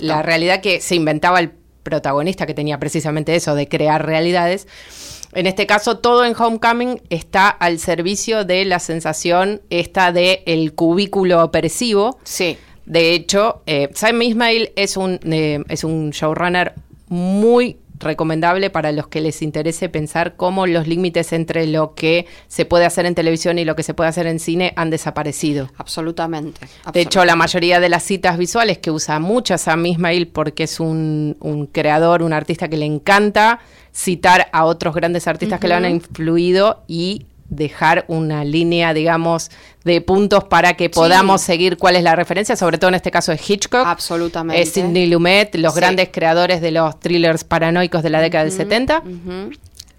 la 0.00 0.22
realidad 0.22 0.60
que 0.62 0.80
se 0.80 0.94
inventaba 0.94 1.40
el 1.40 1.52
protagonista 1.82 2.46
que 2.46 2.54
tenía 2.54 2.78
precisamente 2.78 3.34
eso 3.34 3.54
de 3.54 3.68
crear 3.68 4.04
realidades. 4.04 4.66
En 5.32 5.46
este 5.46 5.66
caso, 5.66 5.98
todo 5.98 6.24
en 6.24 6.34
Homecoming 6.36 7.02
está 7.08 7.48
al 7.48 7.78
servicio 7.78 8.44
de 8.44 8.64
la 8.64 8.78
sensación 8.78 9.62
esta 9.70 10.12
de 10.12 10.42
el 10.46 10.74
cubículo 10.74 11.42
opresivo. 11.44 12.18
Sí. 12.24 12.58
De 12.86 13.14
hecho, 13.14 13.62
eh, 13.66 13.88
Sam 13.94 14.22
Ismail 14.22 14.72
es 14.74 14.96
un, 14.96 15.20
eh, 15.24 15.62
es 15.68 15.84
un 15.84 16.10
showrunner 16.10 16.74
muy 17.08 17.76
recomendable 18.00 18.70
para 18.70 18.92
los 18.92 19.06
que 19.08 19.20
les 19.20 19.42
interese 19.42 19.88
pensar 19.88 20.36
cómo 20.36 20.66
los 20.66 20.88
límites 20.88 21.32
entre 21.32 21.66
lo 21.66 21.94
que 21.94 22.26
se 22.48 22.64
puede 22.64 22.86
hacer 22.86 23.06
en 23.06 23.14
televisión 23.14 23.58
y 23.58 23.64
lo 23.64 23.76
que 23.76 23.82
se 23.82 23.94
puede 23.94 24.10
hacer 24.10 24.26
en 24.26 24.40
cine 24.40 24.72
han 24.76 24.90
desaparecido. 24.90 25.70
Absolutamente. 25.76 26.66
De 26.92 27.00
hecho, 27.00 27.24
la 27.24 27.36
mayoría 27.36 27.80
de 27.80 27.88
las 27.88 28.02
citas 28.02 28.38
visuales 28.38 28.78
que 28.78 28.90
usa 28.90 29.18
mucho 29.20 29.56
Sam 29.58 29.86
Ismail 29.86 30.28
porque 30.28 30.64
es 30.64 30.80
un, 30.80 31.36
un 31.40 31.66
creador, 31.66 32.22
un 32.22 32.32
artista 32.32 32.68
que 32.68 32.76
le 32.76 32.86
encanta 32.86 33.60
citar 33.92 34.48
a 34.52 34.64
otros 34.64 34.94
grandes 34.94 35.26
artistas 35.26 35.60
que 35.60 35.68
le 35.68 35.74
han 35.74 35.84
influido 35.84 36.84
y 36.86 37.26
dejar 37.50 38.04
una 38.08 38.44
línea, 38.44 38.94
digamos, 38.94 39.50
de 39.84 40.00
puntos 40.00 40.44
para 40.44 40.74
que 40.74 40.88
podamos 40.88 41.42
seguir 41.42 41.76
cuál 41.76 41.96
es 41.96 42.02
la 42.02 42.16
referencia, 42.16 42.56
sobre 42.56 42.78
todo 42.78 42.88
en 42.88 42.94
este 42.94 43.10
caso 43.10 43.32
es 43.32 43.50
Hitchcock. 43.50 43.86
Absolutamente. 43.86 44.62
Es 44.62 44.72
Sidney 44.72 45.06
Lumet, 45.06 45.54
los 45.56 45.74
grandes 45.74 46.08
creadores 46.10 46.60
de 46.60 46.70
los 46.70 46.98
thrillers 47.00 47.44
paranoicos 47.44 48.02
de 48.02 48.10
la 48.10 48.20
década 48.20 48.44
del 48.44 48.52
70. 48.52 49.02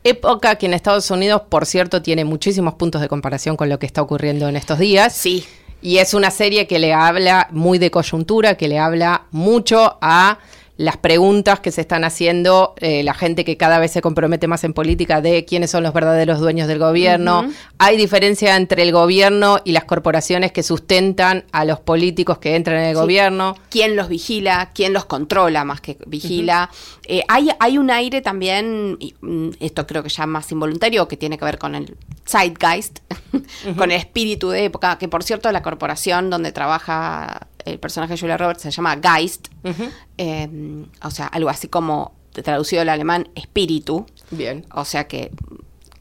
Época 0.03 0.55
que 0.55 0.65
en 0.65 0.74
Estados 0.74 1.12
Unidos, 1.12 1.43
por 1.48 1.67
cierto, 1.67 2.01
tiene 2.01 2.25
muchísimos 2.25 2.74
puntos 2.74 3.01
de 3.01 3.08
comparación 3.08 3.55
con 3.55 3.70
lo 3.70 3.77
que 3.77 3.86
está 3.86 4.01
ocurriendo 4.01 4.48
en 4.48 4.55
estos 4.55 4.79
días. 4.79 5.13
Sí. 5.13 5.46
Y 5.84 5.98
es 5.98 6.13
una 6.13 6.31
serie 6.31 6.67
que 6.67 6.79
le 6.79 6.93
habla 6.93 7.48
muy 7.51 7.77
de 7.77 7.91
coyuntura, 7.91 8.55
que 8.55 8.67
le 8.67 8.79
habla 8.79 9.24
mucho 9.31 9.98
a 10.01 10.39
las 10.81 10.97
preguntas 10.97 11.59
que 11.59 11.69
se 11.71 11.81
están 11.81 12.03
haciendo, 12.03 12.73
eh, 12.77 13.03
la 13.03 13.13
gente 13.13 13.45
que 13.45 13.55
cada 13.55 13.77
vez 13.77 13.91
se 13.91 14.01
compromete 14.01 14.47
más 14.47 14.63
en 14.63 14.73
política 14.73 15.21
de 15.21 15.45
quiénes 15.45 15.69
son 15.69 15.83
los 15.83 15.93
verdaderos 15.93 16.39
dueños 16.39 16.67
del 16.67 16.79
gobierno. 16.79 17.47
Hay 17.77 17.97
diferencia 17.97 18.55
entre 18.55 18.81
el 18.81 18.91
gobierno 18.91 19.59
y 19.63 19.73
las 19.73 19.83
corporaciones 19.83 20.51
que 20.51 20.63
sustentan 20.63 21.45
a 21.51 21.65
los 21.65 21.79
políticos 21.79 22.39
que 22.39 22.55
entran 22.55 22.79
en 22.79 22.85
el 22.85 22.95
gobierno. 22.95 23.55
¿Quién 23.69 23.95
los 23.95 24.09
vigila? 24.09 24.71
¿Quién 24.73 24.91
los 24.91 25.05
controla 25.05 25.63
más 25.65 25.81
que 25.81 26.00
vigila? 26.07 26.71
Eh, 27.05 27.23
hay, 27.27 27.50
hay 27.59 27.77
un 27.77 27.91
aire 27.91 28.21
también, 28.21 28.97
mm, 29.21 29.50
esto 29.59 29.85
creo 29.85 30.01
que 30.01 30.09
ya 30.09 30.25
más 30.25 30.51
involuntario, 30.51 31.07
que 31.07 31.15
tiene 31.15 31.38
que 31.38 31.45
ver 31.45 31.59
con 31.59 31.75
el 31.75 31.95
zeitgeist, 32.27 33.00
con 33.77 33.91
el 33.91 33.97
espíritu 33.97 34.50
de 34.50 34.65
época, 34.65 34.97
que 34.97 35.07
por 35.07 35.21
cierto 35.21 35.51
la 35.51 35.61
corporación 35.61 36.31
donde 36.31 36.51
trabaja 36.51 37.47
el 37.65 37.80
personaje 37.80 38.13
de 38.13 38.20
Julia 38.20 38.38
Roberts 38.38 38.63
se 38.63 38.72
llama 38.72 39.00
Geist, 39.01 39.48
em, 40.18 40.86
o 41.03 41.12
sea, 41.12 41.27
algo 41.27 41.50
así 41.50 41.68
como 41.68 42.13
traducido 42.32 42.82
al 42.82 42.89
alemán 42.89 43.30
espíritu. 43.36 44.06
Bien. 44.32 44.65
O 44.74 44.86
sea 44.86 45.08
que 45.08 45.32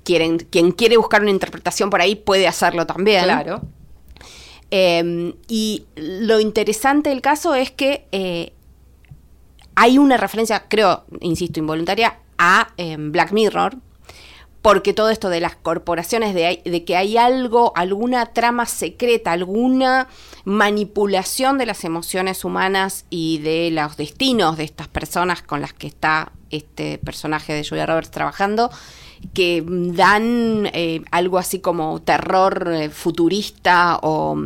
quieren, 0.05 0.39
quien 0.39 0.73
quiere 0.73 0.97
buscar 0.97 1.23
una 1.23 1.31
interpretación 1.31 1.91
por 1.91 2.01
ahí 2.01 2.15
puede 2.15 2.47
hacerlo 2.47 2.87
también. 2.87 3.25
Claro. 3.25 3.63
Em, 4.71 5.35
y 5.49 5.85
lo 5.97 6.39
interesante 6.39 7.11
del 7.11 7.21
caso 7.21 7.55
es 7.55 7.73
que 7.73 8.07
eh, 8.13 8.53
hay 9.75 9.99
una 9.99 10.17
referencia, 10.17 10.65
creo, 10.69 11.05
insisto, 11.21 11.59
involuntaria, 11.59 12.19
a 12.39 12.73
em, 12.77 13.11
Black 13.11 13.33
Mirror, 13.33 13.77
porque 14.63 14.93
todo 14.93 15.11
esto 15.11 15.31
de 15.31 15.41
las 15.41 15.57
corporaciones, 15.57 16.35
de, 16.35 16.85
que 16.85 16.97
hay 16.97 17.17
algo, 17.17 17.73
alguna 17.77 18.27
trama 18.27 18.67
secreta, 18.67 19.33
alguna 19.33 20.09
manipulación 20.45 21.57
de 21.57 21.67
las 21.67 21.85
emociones 21.85 22.45
humanas 22.45 23.07
y 23.09 23.39
de 23.39 23.71
los 23.71 23.97
destinos 23.97 24.59
de 24.59 24.65
estas 24.65 24.89
personas 24.89 25.43
con 25.43 25.63
las 25.63 25.73
que 25.73 25.87
está 25.87 26.33
este 26.51 26.99
personaje 26.99 27.55
de 27.55 27.67
Julia 27.67 27.87
Roberts 27.87 28.11
trabajando, 28.11 28.71
que 29.33 29.65
dan 29.67 30.69
eh, 30.73 31.03
algo 31.11 31.39
así 31.39 31.61
como 31.61 32.01
terror 32.03 32.71
eh, 32.73 32.91
futurista 32.91 33.99
o 34.03 34.37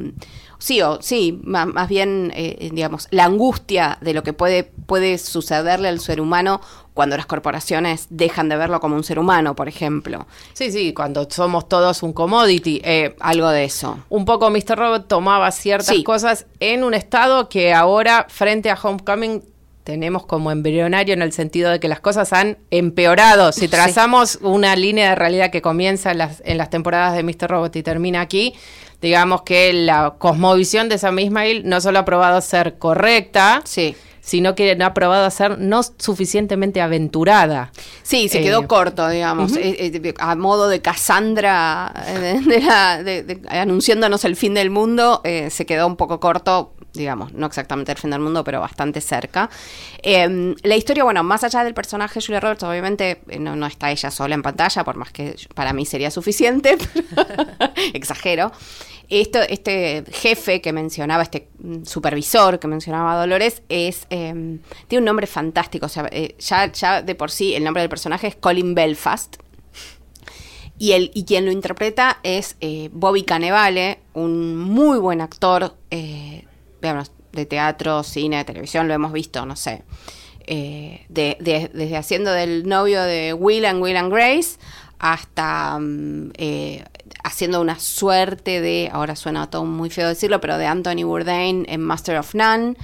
sí, 0.65 0.81
o 0.81 1.03
sí, 1.03 1.39
más, 1.45 1.89
bien, 1.89 2.33
eh, 2.35 2.71
digamos, 2.73 3.07
la 3.11 3.27
angustia 3.27 3.99
de 4.01 4.15
lo 4.15 4.23
que 4.23 4.33
puede, 4.33 4.65
puede 4.65 5.19
sucederle 5.19 5.89
al 5.89 6.01
ser 6.01 6.23
humano 6.23 6.63
cuando 6.95 7.19
las 7.19 7.27
corporaciones 7.27 8.07
dejan 8.09 8.49
de 8.49 8.57
verlo 8.57 8.81
como 8.81 8.97
un 8.97 9.05
ser 9.05 9.19
humano, 9.19 9.55
por 9.55 9.69
ejemplo. 9.69 10.27
Sí, 10.55 10.73
sí, 10.73 10.95
cuando 10.95 11.29
somos 11.29 11.69
todos 11.69 12.03
un 12.03 12.15
commodity. 12.15 12.81
Algo 13.21 13.51
de 13.51 13.65
eso. 13.65 13.99
Un 14.09 14.25
poco 14.25 14.49
Mr. 14.49 14.79
Robot 14.79 15.07
tomaba 15.07 15.51
ciertas 15.51 15.99
cosas 16.05 16.47
en 16.61 16.83
un 16.83 16.95
estado 16.95 17.51
que 17.51 17.75
ahora, 17.75 18.27
frente 18.31 18.71
a 18.71 18.79
Homecoming, 18.81 19.43
tenemos 19.85 20.25
como 20.25 20.51
embrionario 20.51 21.13
en 21.13 21.21
el 21.21 21.33
sentido 21.33 21.71
de 21.71 21.79
que 21.79 21.89
las 21.89 22.01
cosas 22.01 22.33
han 22.33 22.57
empeorado. 22.71 23.53
Si 23.53 23.69
trazamos 23.69 24.39
una 24.41 24.75
línea 24.77 25.11
de 25.11 25.15
realidad 25.15 25.51
que 25.51 25.61
comienza 25.61 26.11
en 26.11 26.19
las, 26.19 26.43
en 26.47 26.57
las 26.57 26.71
temporadas 26.71 27.15
de 27.15 27.23
Mr. 27.23 27.51
Robot 27.51 27.77
y 27.77 27.83
termina 27.83 28.23
aquí, 28.23 28.55
digamos 29.01 29.43
que 29.43 29.73
la 29.73 30.15
cosmovisión 30.19 30.89
de 30.89 30.99
Sam 30.99 31.19
Ismail 31.19 31.69
no 31.69 31.81
solo 31.81 31.99
ha 32.01 32.05
probado 32.05 32.41
ser 32.41 32.79
correcta, 32.79 33.63
sí. 33.65 33.97
sino 34.21 34.55
que 34.55 34.77
no 34.77 34.87
ha 34.87 34.95
probado 34.95 35.25
a 35.25 35.31
ser 35.31 35.59
no 35.59 35.83
suficientemente 35.83 36.81
aventurada. 36.81 37.73
Sí, 38.03 38.29
se 38.29 38.43
quedó 38.43 38.63
eh, 38.63 38.67
corto, 38.67 39.09
digamos, 39.09 39.57
eh, 39.57 39.77
eh, 39.95 40.15
a 40.19 40.35
modo 40.37 40.69
de 40.69 40.81
Cassandra 40.81 41.93
anunciándonos 43.49 44.25
el 44.25 44.37
fin 44.37 44.55
del 44.55 44.71
mundo, 44.71 45.23
se 45.25 45.67
quedó 45.67 45.87
un 45.87 45.97
poco 45.97 46.21
corto 46.21 46.74
digamos, 46.95 47.33
no 47.33 47.47
exactamente 47.47 47.93
el 47.93 47.99
fin 47.99 48.11
del 48.11 48.21
mundo, 48.21 48.43
pero 48.45 48.61
bastante 48.61 49.01
cerca. 49.01 49.51
Em, 50.03 50.55
la 50.63 50.77
historia, 50.77 51.05
bueno, 51.05 51.23
más 51.23 51.45
allá 51.45 51.65
del 51.65 51.75
personaje 51.75 52.21
Julia 52.21 52.41
Roberts, 52.41 52.63
obviamente 52.63 53.21
no, 53.39 53.57
no, 53.57 53.67
está 53.67 53.91
ella 53.91 54.11
sola 54.11 54.35
en 54.35 54.43
pantalla, 54.43 54.85
por 54.85 54.97
más 54.97 55.11
que 55.13 55.37
para 55.55 55.73
mí 55.73 55.85
sería 55.85 56.11
suficiente, 56.11 56.79
exagero 57.93 58.53
este 59.09 60.05
jefe 60.13 60.61
que 60.61 60.73
mencionaba, 60.73 61.23
este 61.23 61.49
supervisor 61.85 62.59
que 62.59 62.69
mencionaba 62.69 63.21
Dolores, 63.21 63.63
es 63.69 64.07
em, 64.11 64.61
tiene 64.89 65.01
un 65.01 65.07
nombre 65.07 65.27
fantástico. 65.27 65.87
O 65.87 65.89
sea, 65.89 66.09
eh, 66.11 66.35
ya, 66.39 66.71
ya 66.73 67.03
de 67.03 67.15
por 67.15 67.31
sí 67.31 67.55
el 67.55 67.65
nombre 67.65 67.83
del 67.83 67.91
personaje 67.91 68.29
es 68.29 68.37
Colin 68.37 68.75
Belfast. 68.75 69.37
Y, 70.77 70.93
y 71.15 71.25
quien 71.25 71.47
lo 71.47 71.53
interpreta 71.53 72.19
es 72.25 72.57
eh, 72.61 72.91
Bobby 72.93 73.23
Cannavale, 73.23 74.01
un 74.13 74.57
muy 74.57 74.99
buen 74.99 75.21
actor, 75.21 75.77
eh, 75.91 76.47
de 77.33 77.47
teatro, 77.47 78.03
cine, 78.03 78.45
televisión, 78.45 78.89
lo 78.89 78.95
hemos 78.95 79.13
visto, 79.13 79.45
no 79.47 79.57
sé. 79.57 79.83
desde 80.47 81.97
haciendo 81.97 82.33
del 82.33 82.69
novio 82.69 83.03
de 83.03 83.33
Will 83.33 83.65
and 83.65 83.83
Will 83.83 83.97
and 83.97 84.13
Grace 84.13 84.59
hasta 84.99 85.79
mm, 85.79 86.33
haciendo 87.25 87.61
una 87.61 87.79
suerte 87.79 88.61
de, 88.61 88.91
ahora 88.93 89.17
suena 89.17 89.49
todo 89.51 89.65
muy 89.65 89.91
feo 89.91 90.09
decirlo, 90.09 90.41
pero 90.41 90.59
de 90.59 90.67
Anthony 90.67 91.05
Bourdain 91.05 91.67
en 91.69 91.81
Master 91.81 92.19
of 92.19 92.35
None. 92.35 92.77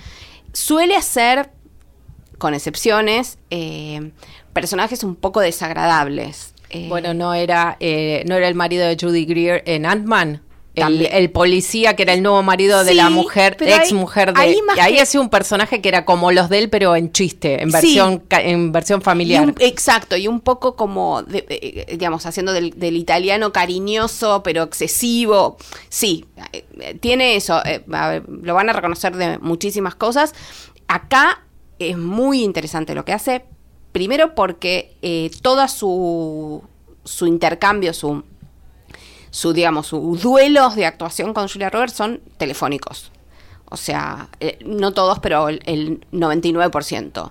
Suele 0.52 0.96
hacer, 0.96 1.50
con 2.38 2.54
excepciones, 2.54 3.38
eh, 3.50 4.12
personajes 4.52 5.04
un 5.04 5.14
poco 5.14 5.40
desagradables. 5.40 6.54
Eh, 6.70 6.86
bueno, 6.88 7.14
no 7.14 7.34
era, 7.34 7.76
eh, 7.80 8.24
no 8.26 8.34
era 8.34 8.48
el 8.48 8.54
marido 8.54 8.86
de 8.86 8.96
Judy 9.00 9.26
Greer 9.26 9.62
en 9.66 9.84
Ant-Man. 9.84 10.42
El, 10.74 11.30
policía 11.30 11.96
que 11.96 12.04
era 12.04 12.12
el 12.12 12.22
nuevo 12.22 12.42
marido 12.42 12.84
de 12.84 12.94
la 12.94 13.10
mujer, 13.10 13.56
ex 13.60 13.92
mujer 13.92 14.32
de. 14.32 14.40
Ahí, 14.40 14.56
ahí 14.80 14.98
hacía 14.98 15.20
un 15.20 15.28
personaje 15.28 15.80
que 15.80 15.88
era 15.88 16.04
como 16.04 16.30
los 16.30 16.48
de 16.48 16.58
él, 16.58 16.70
pero 16.70 16.94
en 16.94 17.10
chiste, 17.10 17.60
en 17.62 17.70
versión, 17.70 18.22
en 18.30 18.70
versión 18.70 19.02
familiar. 19.02 19.52
exacto, 19.58 20.16
y 20.16 20.28
un 20.28 20.40
poco 20.40 20.76
como, 20.76 21.22
digamos, 21.22 22.24
haciendo 22.24 22.52
del, 22.52 22.96
italiano 22.96 23.52
cariñoso, 23.52 24.42
pero 24.42 24.62
excesivo. 24.62 25.56
Sí, 25.88 26.24
eh, 26.52 26.96
tiene 27.00 27.36
eso. 27.36 27.60
Eh, 27.64 27.82
lo 27.86 28.54
van 28.54 28.68
a 28.70 28.72
reconocer 28.72 29.16
de 29.16 29.38
muchísimas 29.38 29.96
cosas. 29.96 30.34
Acá 30.86 31.44
es 31.78 31.96
muy 31.96 32.42
interesante 32.42 32.94
lo 32.94 33.04
que 33.04 33.12
hace. 33.12 33.44
Primero 33.92 34.36
porque 34.36 34.96
eh, 35.02 35.30
toda 35.42 35.66
su, 35.66 36.62
su 37.04 37.26
intercambio, 37.26 37.92
su 37.92 38.22
su, 39.30 39.52
digamos, 39.52 39.88
sus 39.88 40.22
duelos 40.22 40.76
de 40.76 40.86
actuación 40.86 41.32
con 41.34 41.48
Julia 41.48 41.70
Roberts 41.70 41.94
son 41.94 42.20
telefónicos. 42.36 43.10
O 43.70 43.76
sea, 43.76 44.28
eh, 44.40 44.58
no 44.64 44.92
todos, 44.92 45.20
pero 45.20 45.48
el, 45.48 45.62
el 45.64 46.00
99% 46.12 47.30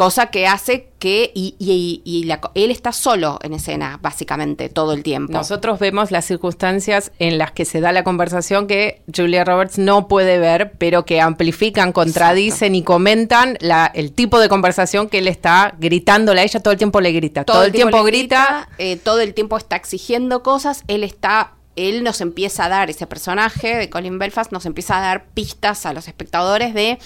cosa 0.00 0.28
que 0.28 0.46
hace 0.46 0.88
que 0.98 1.30
y, 1.34 1.56
y, 1.58 2.26
él 2.54 2.70
está 2.70 2.90
solo 2.90 3.38
en 3.42 3.52
escena 3.52 3.98
básicamente 4.00 4.70
todo 4.70 4.94
el 4.94 5.02
tiempo. 5.02 5.34
Nosotros 5.34 5.78
vemos 5.78 6.10
las 6.10 6.24
circunstancias 6.24 7.12
en 7.18 7.36
las 7.36 7.52
que 7.52 7.66
se 7.66 7.82
da 7.82 7.92
la 7.92 8.02
conversación 8.02 8.66
que 8.66 9.02
Julia 9.14 9.44
Roberts 9.44 9.76
no 9.76 10.08
puede 10.08 10.38
ver, 10.38 10.72
pero 10.78 11.04
que 11.04 11.20
amplifican, 11.20 11.92
contradicen 11.92 12.74
y 12.74 12.82
comentan 12.82 13.58
la, 13.60 13.90
el 13.94 14.12
tipo 14.12 14.40
de 14.40 14.48
conversación 14.48 15.10
que 15.10 15.18
él 15.18 15.28
está 15.28 15.74
gritándole 15.78 16.40
a 16.40 16.44
ella, 16.44 16.60
todo 16.60 16.72
el 16.72 16.78
tiempo 16.78 17.02
le 17.02 17.12
grita, 17.12 17.44
todo, 17.44 17.62
el 17.64 17.72
tiempo, 17.72 18.02
grita, 18.02 18.70
eh, 18.78 18.96
todo 18.96 19.20
el 19.20 19.34
tiempo 19.34 19.58
está 19.58 19.76
exigiendo 19.76 20.42
cosas, 20.42 20.82
él 20.88 21.04
está 21.04 21.52
él 21.76 22.04
nos 22.04 22.20
empieza 22.20 22.64
a 22.64 22.68
dar, 22.68 22.90
ese 22.90 23.06
personaje 23.06 23.76
de 23.76 23.90
Colin 23.90 24.18
Belfast 24.18 24.52
nos 24.52 24.66
empieza 24.66 24.98
a 24.98 25.00
dar 25.00 25.26
pistas 25.26 25.86
a 25.86 25.92
los 25.92 26.08
espectadores 26.08 26.74
de 26.74 26.98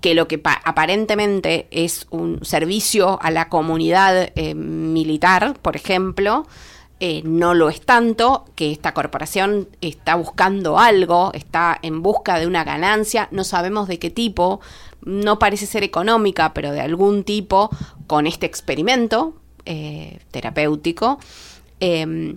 que 0.00 0.14
lo 0.14 0.28
que 0.28 0.40
aparentemente 0.44 1.68
es 1.70 2.06
un 2.10 2.44
servicio 2.44 3.18
a 3.22 3.30
la 3.30 3.48
comunidad 3.48 4.30
eh, 4.34 4.54
militar, 4.54 5.58
por 5.60 5.76
ejemplo, 5.76 6.46
eh, 7.00 7.22
no 7.24 7.54
lo 7.54 7.68
es 7.68 7.80
tanto, 7.80 8.44
que 8.54 8.72
esta 8.72 8.92
corporación 8.92 9.68
está 9.80 10.14
buscando 10.16 10.78
algo, 10.78 11.32
está 11.32 11.78
en 11.82 12.02
busca 12.02 12.38
de 12.38 12.46
una 12.46 12.64
ganancia, 12.64 13.28
no 13.30 13.44
sabemos 13.44 13.88
de 13.88 13.98
qué 13.98 14.10
tipo, 14.10 14.60
no 15.02 15.38
parece 15.38 15.66
ser 15.66 15.82
económica, 15.82 16.52
pero 16.52 16.72
de 16.72 16.80
algún 16.80 17.24
tipo, 17.24 17.70
con 18.06 18.26
este 18.26 18.46
experimento 18.46 19.34
eh, 19.64 20.18
terapéutico. 20.30 21.18
Em, 21.80 22.36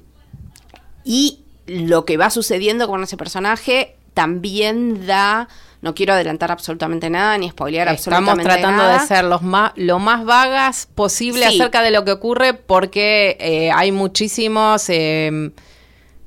y 1.04 1.40
lo 1.68 2.06
que 2.06 2.18
va 2.18 2.30
sucediendo 2.30 2.88
con 2.88 3.04
ese 3.04 3.18
personaje 3.18 3.98
también 4.14 5.06
da 5.06 5.48
no 5.84 5.94
quiero 5.94 6.14
adelantar 6.14 6.50
absolutamente 6.50 7.10
nada 7.10 7.38
ni 7.38 7.50
spoilear 7.50 7.90
absolutamente 7.90 8.44
nada. 8.44 8.56
Estamos 8.56 8.78
tratando 8.78 9.02
de 9.02 9.08
ser 9.08 9.26
los 9.26 9.42
más, 9.42 9.74
lo 9.76 10.00
más 10.00 10.24
vagas 10.24 10.88
posible 10.96 11.46
acerca 11.46 11.82
de 11.82 11.92
lo 11.92 12.06
que 12.06 12.14
ocurre 12.14 12.54
porque 12.54 13.36
eh, 13.42 13.70
hay 13.70 13.92
muchísimos 13.92 14.86
eh, 14.88 15.52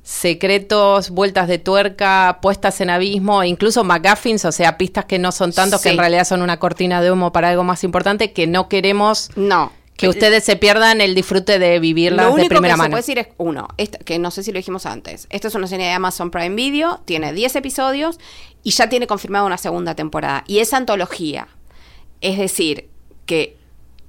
secretos, 0.03 1.09
vueltas 1.09 1.49
de 1.49 1.59
tuerca, 1.59 2.39
puestas 2.43 2.83
en 2.83 2.91
abismo, 2.91 3.45
incluso 3.45 3.83
McGuffins, 3.83 4.45
o 4.45 4.53
sea, 4.53 4.77
pistas 4.77 5.07
que 5.07 5.19
no 5.19 5.33
son 5.33 5.53
tantos, 5.53 5.81
que 5.81 5.89
en 5.89 5.99
realidad 5.99 6.25
son 6.25 6.43
una 6.43 6.59
cortina 6.59 7.01
de 7.01 7.11
humo 7.11 7.33
para 7.33 7.49
algo 7.49 7.65
más 7.65 7.83
importante 7.83 8.35
que 8.35 8.47
no 8.47 8.69
queremos. 8.69 9.31
No 9.37 9.73
que 9.97 10.09
ustedes 10.09 10.45
se 10.45 10.57
pierdan 10.57 11.01
el 11.01 11.15
disfrute 11.15 11.59
de 11.59 11.79
vivirlas 11.79 12.35
de 12.35 12.49
primera 12.49 12.77
mano. 12.77 12.97
Que 12.97 13.03
se 13.03 13.15
puede 13.15 13.19
decir 13.19 13.19
es 13.19 13.29
uno, 13.39 13.69
que 14.05 14.19
no 14.19 14.31
sé 14.31 14.43
si 14.43 14.53
lo 14.53 14.59
dijimos 14.59 14.87
antes. 14.87 15.27
Esta 15.31 15.49
es 15.49 15.55
una 15.55 15.67
serie 15.67 15.87
de 15.87 15.93
Amazon 15.93 16.31
Prime 16.31 16.55
Video, 16.55 17.01
tiene 17.05 17.33
10 17.33 17.57
episodios 17.57 18.19
y 18.63 18.71
ya 18.71 18.89
tiene 18.89 19.07
confirmada 19.07 19.45
una 19.45 19.59
segunda 19.59 19.95
temporada. 19.95 20.45
Y 20.47 20.59
es 20.59 20.73
antología. 20.73 21.49
Es 22.21 22.39
decir, 22.39 22.89
que 23.25 23.57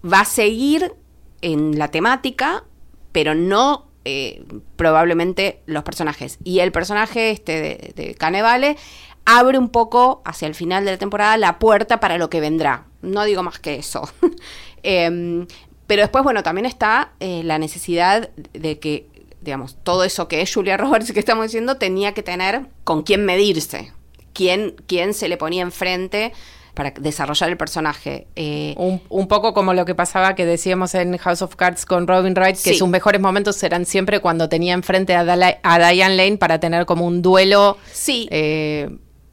va 0.03 0.21
a 0.21 0.25
seguir 0.25 0.93
en 1.41 1.77
la 1.77 1.89
temática, 1.89 2.63
pero 3.11 3.35
no 3.35 3.87
eh, 4.05 4.43
probablemente 4.75 5.61
los 5.65 5.83
personajes. 5.83 6.37
Y 6.43 6.59
el 6.59 6.71
personaje 6.71 7.31
este 7.31 7.61
de, 7.61 7.93
de 7.95 8.15
Canevale 8.15 8.77
abre 9.25 9.57
un 9.57 9.69
poco 9.69 10.21
hacia 10.23 10.47
el 10.47 10.55
final 10.55 10.85
de 10.85 10.91
la 10.91 10.97
temporada 10.97 11.35
la 11.37 11.59
puerta 11.59 11.99
para 11.99 12.17
lo 12.17 12.29
que 12.29 12.39
vendrá. 12.39 12.85
No 13.01 13.25
digo 13.25 13.43
más 13.43 13.59
que 13.59 13.75
eso. 13.75 14.09
eh, 14.83 15.45
pero 15.87 16.01
después, 16.01 16.23
bueno, 16.23 16.43
también 16.43 16.65
está 16.65 17.13
eh, 17.19 17.41
la 17.43 17.57
necesidad 17.57 18.29
de 18.53 18.79
que, 18.79 19.07
digamos, 19.41 19.77
todo 19.83 20.03
eso 20.03 20.27
que 20.27 20.41
es 20.41 20.53
Julia 20.53 20.77
Roberts 20.77 21.11
que 21.13 21.19
estamos 21.19 21.45
diciendo 21.45 21.77
tenía 21.77 22.13
que 22.13 22.23
tener 22.23 22.67
con 22.83 23.03
quién 23.03 23.25
medirse, 23.25 23.93
quién, 24.33 24.75
quién 24.85 25.13
se 25.13 25.29
le 25.29 25.37
ponía 25.37 25.63
enfrente 25.63 26.33
para 26.73 26.91
desarrollar 26.91 27.49
el 27.49 27.57
personaje. 27.57 28.27
Eh, 28.35 28.75
un, 28.77 29.27
poco 29.27 29.55
como 29.55 29.73
lo 29.73 29.83
que 29.85 29.95
pasaba 29.95 30.35
que 30.35 30.45
decíamos 30.45 30.93
en 30.93 31.17
House 31.17 31.41
of 31.41 31.55
Cards 31.55 31.85
con 31.85 32.05
Robin 32.05 32.35
Wright, 32.35 32.55
que 32.61 32.75
sus 32.75 32.87
mejores 32.87 33.19
momentos 33.19 33.55
serán 33.55 33.87
siempre 33.87 34.19
cuando 34.19 34.47
tenía 34.47 34.73
enfrente 34.73 35.15
a, 35.15 35.21
a 35.63 35.91
Diane 35.91 36.15
Lane 36.15 36.37
para 36.37 36.59
tener 36.59 36.85
como 36.85 37.07
un 37.07 37.23
duelo. 37.23 37.77
Sí. 37.91 38.27
Eh, 38.29 38.89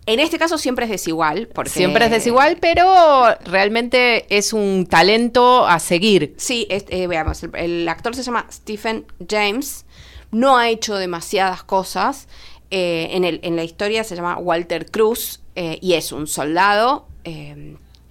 En 0.07 0.21
este 0.21 0.39
caso 0.39 0.59
siempre 0.59 0.85
es 0.85 0.91
desigual. 0.91 1.49
Porque... 1.55 1.71
Siempre 1.71 2.05
es 2.07 2.11
desigual, 2.11 2.59
pero 2.61 2.85
realmente 3.45 4.27
es 4.37 4.53
un 4.53 4.87
talento 4.87 5.67
a 5.67 5.79
seguir. 5.79 6.35
Sí, 6.37 6.67
eh, 6.69 7.07
veamos, 7.07 7.43
el, 7.55 7.89
actor 7.89 8.15
se 8.15 8.23
llama 8.23 8.47
Stephen 8.53 9.07
James, 9.29 9.87
no 10.31 10.57
ha 10.57 10.69
hecho 10.69 10.97
demasiadas 10.97 11.63
cosas. 11.65 12.29
Eh, 12.71 13.09
en, 13.13 13.25
el, 13.25 13.41
en, 13.43 13.57
la 13.57 13.65
historia 13.65 14.05
se 14.05 14.17
llama 14.17 14.37
Walter 14.39 14.91
Cruz 14.91 15.41
eh, 15.55 15.79
y 15.81 15.95
es 15.95 16.13
un 16.13 16.27
soldado 16.27 17.09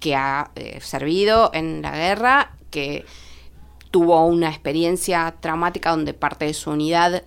que 0.00 0.16
ha 0.16 0.50
servido 0.80 1.52
en 1.54 1.80
la 1.80 1.92
guerra, 1.92 2.56
que 2.70 3.04
tuvo 3.92 4.26
una 4.26 4.48
experiencia 4.48 5.36
traumática 5.38 5.90
donde 5.90 6.14
parte 6.14 6.46
de 6.46 6.54
su 6.54 6.72
unidad 6.72 7.22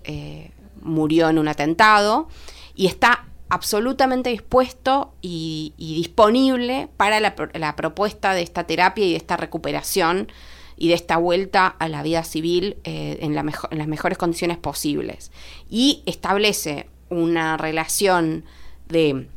murió 0.81 1.29
en 1.29 1.37
un 1.37 1.47
atentado 1.47 2.27
y 2.75 2.87
está 2.87 3.27
absolutamente 3.49 4.29
dispuesto 4.29 5.13
y, 5.21 5.73
disponible 5.77 6.89
para 6.97 7.19
la, 7.19 7.75
propuesta 7.75 8.33
de 8.33 8.41
esta 8.41 8.65
terapia 8.65 9.05
y 9.05 9.11
de 9.11 9.17
esta 9.17 9.37
recuperación 9.37 10.31
y 10.75 10.89
de 10.89 10.93
esta 10.93 11.17
vuelta 11.17 11.67
a 11.67 11.87
la 11.87 12.03
vida 12.03 12.23
civil 12.23 12.77
eh, 12.83 13.19
en, 13.21 13.35
las 13.35 13.87
mejores 13.87 14.17
condiciones 14.17 14.57
posibles. 14.57 15.31
Y 15.69 16.03
establece 16.05 16.87
una 17.09 17.57
relación 17.57 18.43
de 18.89 19.27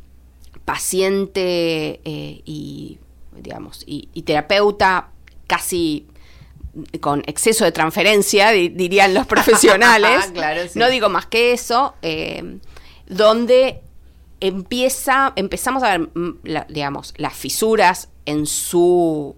paciente 0.65 2.01
eh, 2.05 2.43
y, 2.45 2.99
digamos, 3.37 3.85
y, 3.87 4.07
terapeuta 4.23 5.11
casi 5.47 6.07
con 7.01 7.23
exceso 7.27 7.65
de 7.65 7.73
transferencia, 7.73 8.51
dirían 8.51 9.15
los 9.15 9.27
profesionales. 9.29 10.33
No 10.75 10.89
digo 10.89 11.09
más 11.09 11.27
que 11.27 11.53
eso, 11.53 11.95
eh, 12.03 12.59
donde 13.07 13.83
empieza, 14.41 15.33
empezamos 15.37 15.83
a 15.83 15.99
ver, 15.99 16.11
mm, 16.15 16.41
digamos, 16.69 17.15
las 17.17 17.35
fisuras 17.35 18.09
en 18.27 18.47
su, 18.47 19.37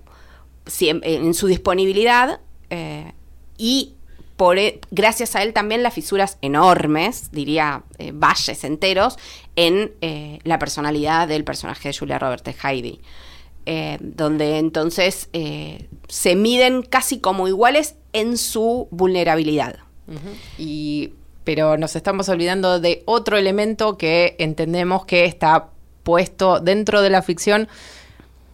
en 0.81 1.35
su 1.35 1.47
disponibilidad 1.47 2.41
eh, 2.71 3.13
y 3.59 3.95
por, 4.37 4.59
e, 4.59 4.81
gracias 4.91 5.37
a 5.37 5.43
él 5.43 5.53
también 5.53 5.83
las 5.83 5.95
fisuras 5.95 6.39
enormes, 6.41 7.31
diría 7.33 7.85
eh, 7.99 8.13
valles 8.15 8.65
enteros, 8.65 9.19
en 9.57 9.93
eh, 10.01 10.39
la 10.45 10.59
personalidad 10.59 11.29
del 11.29 11.45
personaje 11.45 11.89
de 11.89 11.99
Julia 11.99 12.19
Roberts, 12.19 12.45
de 12.45 12.55
Heidi. 12.63 13.01
donde 14.01 14.59
entonces 14.59 15.29
se 16.09 16.35
miden 16.35 16.83
casi 16.83 17.21
como 17.21 17.47
iguales 17.47 17.95
en 18.13 18.37
su 18.37 18.89
vulnerabilidad. 18.91 19.79
Y 20.59 21.13
pero 21.45 21.77
nos 21.77 21.97
estamos 21.97 22.29
olvidando 22.29 22.81
de 22.81 23.03
otro 23.07 23.37
elemento 23.37 23.97
que 23.97 24.37
entendemos 24.39 25.05
que 25.05 25.25
está 25.25 25.69
puesto 26.03 26.61
dentro 26.61 27.03
de 27.03 27.11
la 27.11 27.23
ficción 27.23 27.69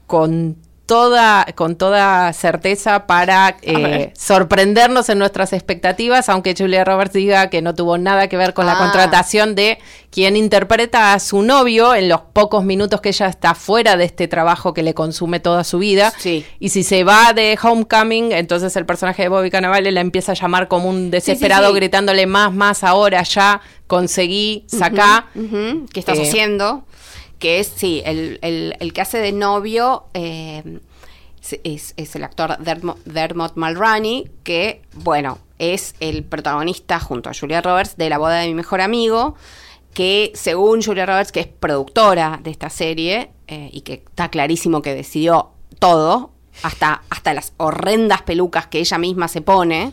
con 0.07 0.57
toda, 0.89 1.45
con 1.55 1.77
toda 1.77 2.33
certeza 2.33 3.07
para 3.07 3.59
eh, 3.61 4.11
sorprendernos 4.17 5.11
en 5.11 5.19
nuestras 5.19 5.53
expectativas, 5.53 6.31
aunque 6.31 6.55
Julia 6.57 6.83
Roberts 6.83 7.13
diga 7.13 7.51
que 7.51 7.61
no 7.61 7.75
tuvo 7.75 7.99
nada 7.99 8.29
que 8.29 8.39
ver 8.39 8.55
con 8.55 8.65
la 8.65 8.73
ah. 8.73 8.79
contratación 8.79 9.55
de 9.55 9.79
quien 10.11 10.35
interpreta 10.35 11.13
a 11.13 11.21
su 11.21 11.43
novio 11.43 11.95
en 11.95 12.09
los 12.09 12.23
pocos 12.23 12.65
minutos 12.65 13.03
que 13.03 13.11
ella 13.11 13.27
está 13.27 13.55
fuera 13.55 13.99
de 13.99 14.05
este 14.05 14.29
trabajo 14.29 14.73
que 14.73 14.83
le 14.83 14.95
consume 14.95 15.41
toda 15.41 15.63
su 15.63 15.79
vida. 15.79 16.11
Y 16.59 16.71
si 16.71 16.83
se 16.83 17.05
va 17.05 17.35
de 17.35 17.59
Homecoming, 17.63 18.33
entonces 18.33 18.75
el 18.75 18.87
personaje 18.87 19.25
de 19.25 19.29
Bobby 19.29 19.51
Cannavale 19.51 19.93
la 19.93 20.01
empieza 20.01 20.33
a 20.33 20.37
llamar 20.37 20.69
como 20.69 20.89
un 20.89 21.11
desesperado, 21.11 21.75
gritándole 21.75 22.25
más, 22.25 22.55
más, 22.55 22.83
ahora 22.83 23.23
ya 23.25 23.61
conseguí, 23.87 24.65
sacar 24.69 25.27
¿Qué 25.93 26.01
estás 26.01 26.19
eh, 26.19 26.23
haciendo? 26.23 26.85
Que 27.39 27.61
es, 27.61 27.73
sí, 27.75 28.03
el, 28.05 28.39
el, 28.43 28.93
que 28.93 29.01
hace 29.01 29.19
de 29.19 29.33
novio 29.33 30.05
eh, 30.15 30.81
es, 31.65 31.95
el 31.97 32.25
actor 32.25 32.59
Dermot, 32.59 33.57
Mulroney, 33.57 34.31
que, 34.43 34.83
bueno, 34.95 35.39
es 35.59 35.95
el 36.01 36.25
protagonista 36.25 37.01
junto 37.01 37.31
a 37.31 37.35
Julia 37.35 37.61
Roberts 37.61 37.97
de 37.97 38.11
La 38.11 38.19
boda 38.19 38.39
de 38.39 38.49
mi 38.49 38.55
mejor 38.55 38.81
amigo, 38.81 39.37
que 39.95 40.33
según 40.35 40.83
Julia 40.83 41.07
Roberts, 41.07 41.33
que 41.33 41.41
es 41.41 41.47
productora 41.47 42.41
de 42.43 42.51
esta 42.51 42.71
serie, 42.71 43.31
eh, 43.47 43.71
y 43.73 43.81
que 43.83 43.95
está 43.95 44.29
clarísimo 44.29 44.83
que 44.83 44.95
decidió 44.95 45.51
todo, 45.79 46.33
hasta, 46.63 47.03
hasta 47.09 47.35
las 47.35 47.53
horrendas 47.57 48.23
pelucas 48.23 48.67
que 48.67 48.81
ella 48.81 48.99
misma 48.99 49.29
se 49.29 49.41
pone, 49.41 49.93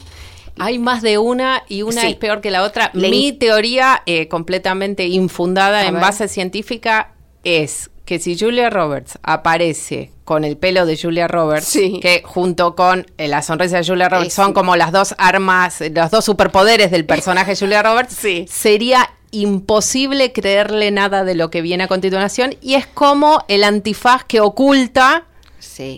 hay 0.57 0.79
más 0.79 1.01
de 1.01 1.17
una 1.17 1.63
y 1.67 1.81
una 1.81 2.07
es 2.07 2.15
peor 2.15 2.41
que 2.41 2.49
la 2.49 2.63
otra. 2.63 2.91
Mi 2.93 3.33
teoría, 3.33 4.01
eh, 4.05 4.27
completamente 4.27 5.05
infundada 5.05 5.85
en 5.85 5.95
base 5.95 6.27
científica, 6.27 7.14
es 7.45 7.89
que 8.03 8.19
si 8.19 8.37
Julia 8.37 8.69
Roberts 8.69 9.17
aparece 9.23 10.11
con 10.25 10.43
el 10.43 10.57
pelo 10.57 10.85
de 10.85 10.97
Julia 10.97 11.27
Roberts, 11.27 11.71
que 12.01 12.21
junto 12.25 12.75
con 12.75 13.05
eh, 13.17 13.27
la 13.27 13.41
sonrisa 13.41 13.77
de 13.77 13.85
Julia 13.85 14.09
Roberts 14.09 14.33
son 14.33 14.53
como 14.53 14.75
las 14.75 14.91
dos 14.91 15.15
armas, 15.17 15.81
los 15.91 16.11
dos 16.11 16.25
superpoderes 16.25 16.91
del 16.91 17.05
personaje 17.05 17.51
de 17.51 17.57
Julia 17.57 17.81
Roberts, 17.81 18.19
sería 18.47 19.09
imposible 19.31 20.31
creerle 20.31 20.91
nada 20.91 21.23
de 21.23 21.35
lo 21.35 21.49
que 21.49 21.61
viene 21.61 21.85
a 21.85 21.87
continuación. 21.87 22.55
Y 22.61 22.75
es 22.75 22.87
como 22.87 23.43
el 23.47 23.63
antifaz 23.63 24.23
que 24.23 24.39
oculta 24.39 25.25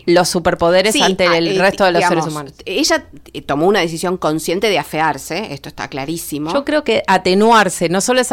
los 0.05 0.29
superpoderes 0.29 0.99
ante 1.01 1.27
ah, 1.27 1.37
el 1.37 1.47
eh, 1.47 1.59
resto 1.59 1.85
de 1.85 1.91
los 1.91 2.03
seres 2.03 2.25
humanos. 2.25 2.53
Ella 2.65 3.05
eh, 3.33 3.41
tomó 3.41 3.67
una 3.67 3.79
decisión 3.79 4.17
consciente 4.17 4.69
de 4.69 4.79
afearse, 4.79 5.53
esto 5.53 5.69
está 5.69 5.87
clarísimo. 5.87 6.53
Yo 6.53 6.65
creo 6.65 6.83
que 6.83 7.03
atenuarse, 7.07 7.89
no 7.89 8.01
solo 8.01 8.21
es, 8.21 8.31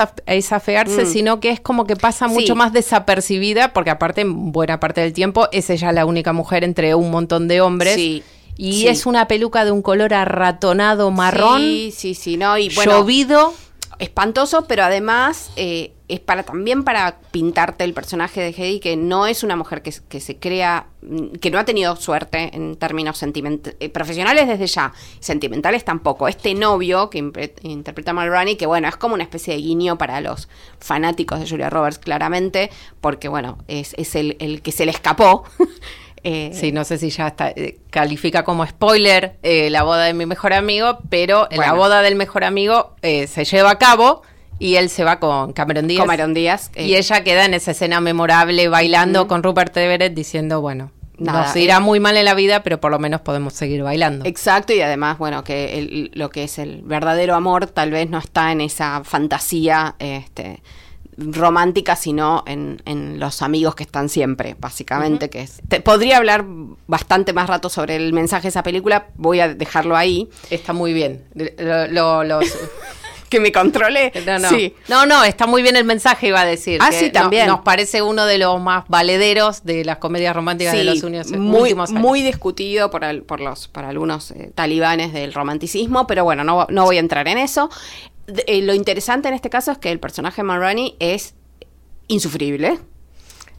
afearse, 0.53 1.05
mm. 1.05 1.07
sino 1.07 1.41
que 1.41 1.51
es 1.51 1.61
como 1.61 1.87
que 1.87 1.97
pasa 1.97 2.29
mucho 2.29 2.55
más 2.55 2.73
desapercibida, 2.73 3.73
porque 3.73 3.91
aparte, 3.91 4.25
buena 4.25 4.81
parte 4.81 5.01
del 5.01 5.13
tiempo, 5.13 5.49
es 5.53 5.71
ella 5.71 5.93
la 5.93 6.07
única 6.07 6.33
mujer 6.33 6.65
entre 6.65 6.95
un 6.95 7.11
montón 7.11 7.49
de 7.49 7.61
hombres. 7.61 7.99
Y 8.57 8.87
es 8.87 9.07
una 9.07 9.27
peluca 9.27 9.65
de 9.65 9.73
un 9.73 9.83
color 9.83 10.15
arratonado 10.15 11.11
marrón. 11.11 11.61
Sí, 11.61 11.93
sí, 11.97 12.15
sí, 12.15 12.37
no, 12.37 12.57
y 12.57 12.69
llovido 12.69 13.53
espantoso, 13.99 14.67
pero 14.67 14.85
además 14.85 15.51
eh, 15.57 15.94
es 16.07 16.21
para 16.21 16.43
también 16.43 16.85
para 16.85 17.19
pintarte 17.31 17.85
el 17.85 17.95
personaje 17.95 18.41
de 18.41 18.49
Heidi, 18.49 18.81
que 18.81 18.97
no 18.97 19.27
es 19.27 19.43
una 19.43 19.57
mujer 19.57 19.83
que, 19.83 20.21
se 20.21 20.37
crea, 20.37 20.87
mm, 21.01 21.37
que 21.41 21.51
no 21.51 21.59
ha 21.59 21.65
tenido 21.65 21.97
suerte 21.97 22.51
en 22.53 22.77
términos 22.77 23.23
eh, 23.23 23.89
profesionales 23.89 24.47
desde 24.47 24.67
ya, 24.67 24.93
sentimentales 25.21 25.85
tampoco. 25.85 26.29
Este 26.29 26.55
novio 26.55 27.09
que 27.09 27.19
interpreta 27.63 28.11
a 28.11 28.15
Mulroney, 28.15 28.57
que 28.57 28.67
bueno, 28.67 28.87
es 28.89 28.97
como 28.97 29.15
una 29.15 29.25
especie 29.25 29.55
de 29.55 29.61
guiño 29.61 29.97
para 29.97 30.21
los 30.21 30.49
fanáticos 30.79 31.41
de 31.41 31.49
Julia 31.49 31.71
Roberts, 31.71 31.99
claramente, 31.99 32.71
porque 33.01 33.29
bueno, 33.29 33.59
es, 33.67 33.95
el, 34.15 34.37
el 34.41 34.61
que 34.61 34.73
se 34.73 34.85
le 34.85 34.91
escapó. 34.91 35.45
Eh, 36.27 36.53
sí, 36.55 36.73
no 36.73 36.85
sé 36.85 36.97
si 36.97 37.11
ya 37.11 37.27
está, 37.27 37.51
eh, 37.51 37.81
califica 37.91 38.45
como 38.45 38.67
spoiler 38.67 39.37
eh, 39.43 39.69
la 39.69 39.83
boda 39.83 40.05
de 40.05 40.15
mi 40.15 40.25
mejor 40.25 40.55
amigo, 40.55 41.01
pero 41.11 41.47
la 41.51 41.75
boda 41.75 42.01
del 42.01 42.17
mejor 42.17 42.45
amigo 42.45 42.97
se 43.03 43.45
lleva 43.45 43.73
a 43.73 43.79
cabo 43.79 44.23
y 44.59 44.77
él 44.77 44.89
se 44.89 45.05
va 45.05 45.21
con 45.21 45.53
Cameron 45.53 45.87
Díaz. 45.89 46.03
Cameron 46.03 46.35
Díaz. 46.35 46.71
y 46.77 46.95
ella 46.95 47.25
queda 47.25 47.45
en 47.45 47.55
esa 47.55 47.73
escena 47.73 48.01
memorable 48.01 48.69
bailando 48.69 49.27
con 49.27 49.43
Rupert 49.43 49.77
Everett 49.77 50.15
diciendo, 50.15 50.61
bueno, 50.61 50.91
Nada, 51.19 51.47
nos 51.47 51.57
irá 51.57 51.81
muy 51.81 52.01
mal 52.01 52.17
en 52.17 52.25
la 52.25 52.35
vida, 52.35 52.63
pero 52.63 52.81
por 52.81 52.91
lo 52.91 52.99
menos 52.99 53.21
podemos 53.21 53.55
seguir 53.55 53.83
bailando. 53.83 54.25
Exacto, 54.25 54.73
y 54.73 54.81
además, 54.81 55.19
bueno, 55.19 55.45
que 55.45 56.11
lo 56.13 56.31
que 56.31 56.45
es 56.45 56.59
el 56.59 56.83
verdadero 56.83 57.35
amor 57.35 57.67
tal 57.67 57.91
vez 57.91 58.11
no 58.11 58.19
está 58.19 58.51
en 58.51 58.61
esa 58.61 59.03
fantasía 59.05 59.95
este, 60.01 60.61
romántica, 61.17 61.95
sino 61.95 62.43
en, 62.47 62.83
en, 62.85 63.21
los 63.21 63.43
amigos 63.43 63.75
que 63.75 63.85
están 63.85 64.09
siempre, 64.09 64.57
básicamente, 64.59 65.31
que 65.31 65.43
es... 65.43 65.63
Te, 65.69 65.81
podría 65.81 66.17
hablar 66.17 66.45
bastante 66.87 67.33
más 67.33 67.49
rato 67.49 67.69
sobre 67.69 67.97
el 67.97 68.13
mensaje 68.13 68.45
de 68.45 68.49
esa 68.49 68.63
película, 68.63 69.09
voy 69.17 69.41
a 69.41 69.55
dejarlo 69.55 69.97
ahí. 69.97 70.29
Está 70.51 70.73
muy 70.73 70.93
bien. 70.93 71.25
Lo, 71.35 72.25
los... 72.25 72.45
que 73.35 73.41
me 73.41 73.53
controle. 73.53 74.13
No 74.25 74.39
no. 74.39 74.51
no, 74.89 75.07
no, 75.07 75.25
está 75.25 75.47
muy 75.47 75.63
bien 75.63 75.77
el 75.77 75.85
mensaje, 75.85 76.29
iba 76.29 76.41
a 76.41 76.45
decir. 76.45 76.79
Ah, 76.81 76.91
sí, 76.93 77.11
también. 77.11 77.47
nos 77.47 77.61
parece 77.61 78.01
uno 78.01 78.25
de 78.27 78.39
los 78.39 78.61
más 78.61 78.85
valederos 78.89 79.65
de 79.65 79.85
las 79.85 79.99
comedias 79.99 80.35
románticas 80.35 80.73
de 80.75 80.85
los 80.85 81.03
muy, 81.03 81.63
últimos 81.63 81.91
años. 81.91 82.01
Muy 82.01 82.23
discutido 82.23 82.91
por, 82.91 83.25
por 83.25 83.41
los, 83.41 83.69
por 83.69 83.85
algunos 83.85 84.31
eh, 84.31 84.51
talibanes 84.55 85.13
del 85.13 85.35
romanticismo, 85.35 86.07
pero 86.07 86.25
bueno, 86.25 86.43
no, 86.43 86.67
no 86.71 86.85
voy 86.85 86.97
a 86.97 87.01
entrar 87.01 87.29
en 87.29 87.39
eso. 87.39 87.71
Eh, 88.47 88.63
lo 88.63 88.73
interesante 88.73 89.29
en 89.29 89.35
este 89.35 89.51
caso 89.51 89.73
es 89.73 89.79
que 89.79 89.91
el 89.91 90.01
personaje 90.01 90.37
de 90.39 90.45
Marrani 90.45 90.97
es 90.99 91.35
insufrible. 92.09 92.79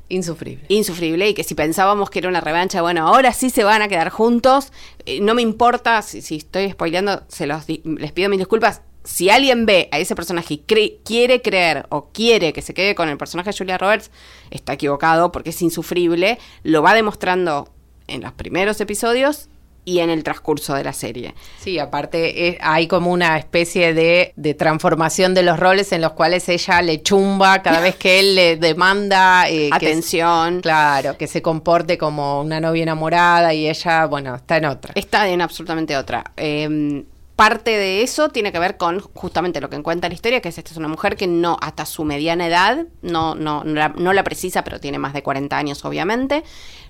Insufrible. 0.10 0.66
Insufrible. 0.70 1.30
Y 1.30 1.34
que 1.34 1.44
si 1.44 1.56
pensábamos 1.56 2.10
que 2.10 2.20
era 2.20 2.30
una 2.30 2.42
revancha, 2.42 2.82
bueno, 2.82 3.08
ahora 3.08 3.34
sí 3.34 3.50
se 3.50 3.64
van 3.64 3.82
a 3.82 3.88
quedar 3.88 4.10
juntos. 4.10 4.72
Eh, 5.06 5.20
no 5.20 5.34
me 5.34 5.42
importa 5.42 6.02
si, 6.02 6.20
estoy 6.36 6.72
spoileando, 6.72 7.24
se 7.28 7.48
los 7.48 7.66
les 7.68 8.12
pido 8.12 8.30
mis 8.30 8.40
disculpas. 8.40 8.82
Si 9.06 9.30
alguien 9.30 9.66
ve 9.66 9.88
a 9.92 10.00
ese 10.00 10.16
personaje 10.16 10.56
y 10.56 10.58
quiere 11.04 11.42
creer 11.42 11.86
o 11.90 12.10
quiere 12.12 12.54
que 12.54 12.62
se 12.62 12.74
quede 12.74 12.96
con 12.96 13.08
el 13.08 13.18
personaje 13.18 13.52
de 13.52 13.58
Julia 13.58 13.78
Roberts, 13.78 14.12
está 14.52 14.74
equivocado 14.74 15.32
porque 15.32 15.52
es 15.52 15.62
insufrible. 15.62 16.40
Lo 16.64 16.82
va 16.82 16.94
demostrando 16.94 17.70
en 18.08 18.22
los 18.22 18.34
primeros 18.34 18.82
episodios 18.82 19.50
y 19.86 20.00
en 20.00 20.10
el 20.10 20.24
transcurso 20.24 20.74
de 20.74 20.84
la 20.84 20.94
serie. 20.94 21.36
Sí, 21.60 21.78
aparte 21.78 22.48
eh, 22.48 22.58
hay 22.60 22.88
como 22.88 23.12
una 23.12 23.38
especie 23.38 23.94
de, 23.94 24.34
de, 24.36 24.54
transformación 24.56 25.36
de 25.36 25.44
los 25.44 25.60
roles 25.60 25.92
en 25.92 26.02
los 26.02 26.14
cuales 26.14 26.50
ella 26.50 26.82
le 26.82 27.04
chumba 27.04 27.62
cada 27.62 27.80
vez 27.80 27.96
que 27.96 28.20
él 28.20 28.34
le 28.34 28.58
demanda 28.58 29.48
eh, 29.48 29.70
atención. 29.72 30.62
claro, 30.62 31.16
que 31.18 31.28
se 31.28 31.44
comporte 31.44 32.00
como 32.00 32.42
una 32.42 32.60
novia 32.60 32.82
enamorada 32.82 33.54
y 33.54 33.70
ella, 33.70 34.08
bueno, 34.08 34.34
está 34.36 34.58
en 34.58 34.66
otra. 34.66 34.92
Está 34.96 35.30
en 35.30 35.42
absolutamente 35.42 35.96
otra. 35.96 36.32
Eh, 36.36 37.06
parte 37.36 37.72
de 37.72 38.02
eso 38.02 38.30
tiene 38.30 38.52
que 38.52 38.60
ver 38.60 38.78
con 38.78 39.00
justamente 39.00 39.60
lo 39.60 39.70
que 39.70 39.76
encuentra 39.76 40.10
la 40.10 40.16
historia, 40.16 40.42
que 40.42 40.50
es 40.50 40.58
esta 40.58 40.72
es 40.72 40.78
una 40.78 40.88
mujer 40.88 41.18
que 41.18 41.28
no, 41.28 41.58
hasta 41.62 41.86
su 41.86 42.06
mediana 42.06 42.48
edad, 42.48 42.86
no, 43.02 43.36
no, 43.36 43.64
no, 43.64 44.14
la, 44.14 44.24
precisa, 44.24 44.64
pero 44.64 44.80
tiene 44.80 45.00
más 45.00 45.14
de 45.14 45.24
40 45.24 45.58
años 45.58 45.84
obviamente, 45.84 46.44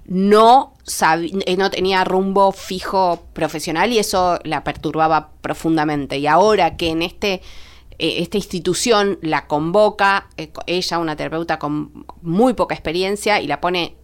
no, 0.06 0.74
eh, 1.46 1.58
no 1.58 1.72
tenía 1.72 2.04
rumbo 2.04 2.52
fijo 2.52 3.24
profesional 3.34 3.92
y 3.92 4.00
eso 4.00 4.40
la 4.44 4.64
perturbaba 4.64 5.32
profundamente. 5.42 6.18
Y 6.20 6.28
ahora 6.28 6.78
que 6.78 6.90
en 6.90 7.02
este 7.02 7.42
eh, 7.98 8.22
esta 8.22 8.38
institución 8.38 9.18
la 9.22 9.48
convoca, 9.48 10.28
eh, 10.38 10.52
ella, 10.68 11.00
una 11.00 11.16
terapeuta 11.16 11.58
con 11.58 12.06
muy 12.22 12.54
poca 12.54 12.76
experiencia, 12.76 13.42
y 13.42 13.48
la 13.48 13.62
pone 13.62 13.96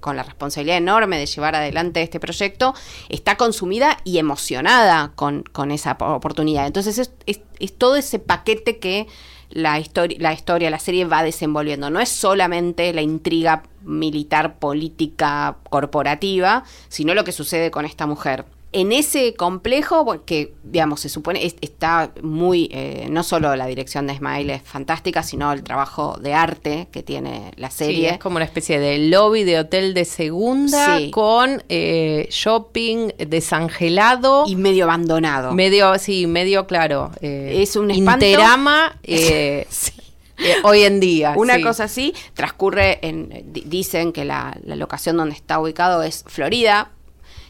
con 0.00 0.16
la 0.16 0.22
responsabilidad 0.22 0.76
enorme 0.76 1.18
de 1.18 1.26
llevar 1.26 1.54
adelante 1.54 2.02
este 2.02 2.20
proyecto, 2.20 2.74
está 3.08 3.36
consumida 3.36 3.98
y 4.04 4.18
emocionada 4.18 5.12
con, 5.14 5.44
esa 5.70 5.96
oportunidad. 6.00 6.66
Entonces 6.66 6.98
es, 6.98 7.12
es, 7.26 7.78
todo 7.78 7.96
ese 7.96 8.18
paquete 8.18 8.78
que 8.78 9.06
la, 9.50 9.82
la 10.18 10.32
historia, 10.32 10.70
la 10.70 10.78
serie 10.78 11.04
va 11.04 11.22
desenvolviendo. 11.22 11.90
No 11.90 12.00
es 12.00 12.08
solamente 12.08 12.92
la 12.92 13.02
intriga 13.02 13.62
militar, 13.82 14.58
política, 14.58 15.56
corporativa, 15.68 16.64
sino 16.88 17.14
lo 17.14 17.24
que 17.24 17.32
sucede 17.32 17.70
con 17.70 17.84
esta 17.84 18.06
mujer 18.06 18.44
en 18.72 18.92
ese 18.92 19.34
complejo, 19.34 20.24
que 20.24 20.54
digamos, 20.62 21.00
se 21.00 21.08
supone 21.08 21.44
está 21.60 22.12
muy, 22.22 22.68
eh, 22.72 23.08
no 23.10 23.24
solo 23.24 23.56
la 23.56 23.66
dirección 23.66 24.06
de 24.06 24.16
Smile 24.16 24.54
es 24.54 24.62
fantástica, 24.62 25.24
sino 25.24 25.52
el 25.52 25.64
trabajo 25.64 26.16
de 26.20 26.34
arte 26.34 26.88
que 26.92 27.02
tiene 27.02 27.50
la 27.56 27.70
serie. 27.70 28.08
Sí, 28.08 28.14
es 28.14 28.18
como 28.18 28.36
una 28.36 28.44
especie 28.44 28.78
de 28.78 28.98
lobby 28.98 29.42
de 29.42 29.58
hotel 29.58 29.92
de 29.92 30.04
segunda 30.04 31.00
con 31.10 31.64
eh, 31.68 32.28
shopping 32.30 33.08
desangelado. 33.18 34.44
Y 34.46 34.54
medio 34.54 34.84
abandonado. 34.84 35.52
Medio, 35.52 35.98
sí, 35.98 36.28
medio 36.28 36.68
claro. 36.68 37.10
Eh, 37.20 37.62
es 37.62 37.74
un 37.74 37.90
espanto. 37.90 38.24
Interama. 38.24 38.96
hoy 40.62 40.82
en 40.82 41.00
día. 41.00 41.34
Una 41.36 41.60
cosa 41.60 41.84
así, 41.84 42.14
transcurre 42.34 42.98
en, 43.02 43.52
dicen 43.52 44.12
que 44.12 44.24
la, 44.24 44.56
la 44.62 44.76
locación 44.76 45.16
donde 45.16 45.34
está 45.34 45.58
ubicado 45.58 46.02
es 46.02 46.24
Florida, 46.28 46.92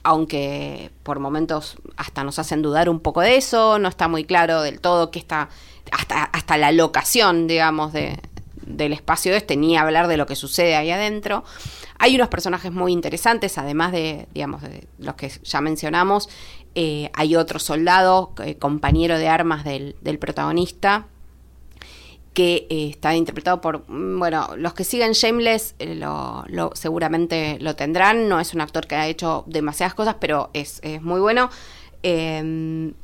aunque 0.02 0.90
por 1.02 1.18
momentos 1.18 1.76
hasta 1.96 2.24
nos 2.24 2.38
hacen 2.38 2.62
dudar 2.62 2.88
un 2.88 3.00
poco 3.00 3.20
de 3.20 3.36
eso, 3.36 3.78
no 3.78 3.88
está 3.88 4.08
muy 4.08 4.24
claro 4.24 4.62
del 4.62 4.80
todo 4.80 5.10
que 5.10 5.18
está, 5.18 5.48
hasta, 5.92 6.24
hasta 6.24 6.56
la 6.56 6.72
locación, 6.72 7.46
digamos, 7.46 7.92
de, 7.92 8.18
del 8.76 8.92
espacio 8.92 9.34
este, 9.34 9.56
ni 9.56 9.76
hablar 9.76 10.08
de 10.08 10.16
lo 10.16 10.26
que 10.26 10.36
sucede 10.36 10.76
ahí 10.76 10.90
adentro. 10.90 11.44
Hay 11.98 12.14
unos 12.14 12.28
personajes 12.28 12.72
muy 12.72 12.92
interesantes, 12.92 13.58
además 13.58 13.92
de, 13.92 14.26
digamos, 14.32 14.62
los 14.98 15.14
que 15.16 15.28
ya 15.28 15.60
mencionamos. 15.60 16.28
Eh, 16.74 17.10
hay 17.14 17.36
otro 17.36 17.58
soldado, 17.58 18.32
eh, 18.42 18.54
compañero 18.56 19.18
de 19.18 19.28
armas 19.28 19.64
del, 19.64 19.96
del 20.00 20.18
protagonista, 20.18 21.06
que 22.40 22.66
eh, 22.70 22.88
está 22.88 23.14
interpretado 23.14 23.60
por, 23.60 23.84
mm, 23.86 24.18
bueno, 24.18 24.48
los 24.56 24.72
que 24.72 24.82
siguen 24.82 25.12
Shameless 25.12 25.74
eh, 25.78 25.94
lo, 25.94 26.70
seguramente 26.72 27.58
lo 27.60 27.76
tendrán, 27.76 28.30
no 28.30 28.40
es 28.40 28.54
un 28.54 28.62
actor 28.62 28.86
que 28.86 28.94
ha 28.94 29.06
hecho 29.08 29.44
demasiadas 29.46 29.92
cosas, 29.92 30.16
pero 30.18 30.48
es, 30.54 30.80
muy 31.02 31.20
bueno. 31.20 31.50
Em, 32.02 32.94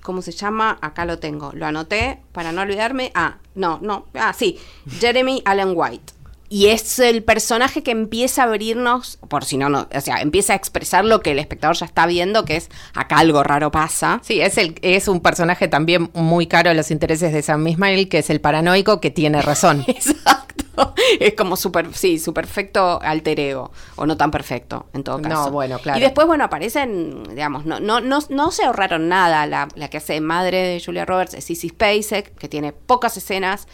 ¿Cómo 0.00 0.22
se 0.22 0.30
llama? 0.30 0.78
Acá 0.80 1.04
lo 1.04 1.18
tengo, 1.18 1.50
lo 1.54 1.66
anoté 1.66 2.20
para 2.30 2.52
no 2.52 2.62
olvidarme. 2.62 3.10
Ah, 3.16 3.38
no, 3.56 3.80
no, 3.82 4.06
ah, 4.14 4.32
sí, 4.32 4.60
Jeremy 5.00 5.42
Allen 5.44 5.72
White. 5.74 6.12
Y 6.48 6.66
es 6.66 6.98
el 6.98 7.22
personaje 7.22 7.82
que 7.82 7.90
empieza 7.90 8.42
a 8.42 8.46
abrirnos, 8.46 9.18
por 9.28 9.44
si 9.44 9.56
no, 9.56 9.68
no, 9.68 9.88
o 9.92 10.00
sea, 10.00 10.20
empieza 10.20 10.52
a 10.52 10.56
expresar 10.56 11.04
lo 11.04 11.20
que 11.20 11.32
el 11.32 11.38
espectador 11.38 11.76
ya 11.76 11.86
está 11.86 12.06
viendo, 12.06 12.44
que 12.44 12.56
es 12.56 12.70
acá 12.94 13.18
algo 13.18 13.42
raro 13.42 13.70
pasa. 13.70 14.20
Sí, 14.22 14.40
es, 14.40 14.56
el, 14.58 14.78
es 14.82 15.08
un 15.08 15.20
personaje 15.20 15.68
también 15.68 16.10
muy 16.14 16.46
caro 16.46 16.70
a 16.70 16.74
los 16.74 16.90
intereses 16.90 17.32
de 17.32 17.42
Sam 17.42 17.66
Ismail, 17.66 18.08
que 18.08 18.18
es 18.18 18.30
el 18.30 18.40
paranoico 18.40 19.00
que 19.00 19.10
tiene 19.10 19.42
razón. 19.42 19.84
Exacto. 19.88 20.94
Es 21.20 21.34
como 21.34 21.56
super, 21.56 21.92
sí, 21.94 22.18
su 22.18 22.34
perfecto 22.34 23.00
alter 23.00 23.40
ego, 23.40 23.72
o 23.96 24.06
no 24.06 24.16
tan 24.16 24.30
perfecto, 24.30 24.86
en 24.92 25.02
todo 25.02 25.20
caso. 25.22 25.46
No, 25.46 25.50
bueno, 25.50 25.78
claro. 25.78 25.98
Y 25.98 26.02
después, 26.02 26.26
bueno, 26.26 26.44
aparecen, 26.44 27.24
digamos, 27.30 27.64
no, 27.64 27.80
no, 27.80 28.00
no, 28.00 28.18
no 28.28 28.50
se 28.50 28.64
ahorraron 28.64 29.08
nada. 29.08 29.46
La, 29.46 29.68
la 29.74 29.88
que 29.88 29.96
hace 29.96 30.20
madre 30.20 30.58
de 30.58 30.82
Julia 30.84 31.06
Roberts 31.06 31.34
es 31.34 31.44
Sissy 31.44 31.70
Spacek, 31.70 32.34
que 32.36 32.48
tiene 32.48 32.72
pocas 32.72 33.16
escenas 33.16 33.66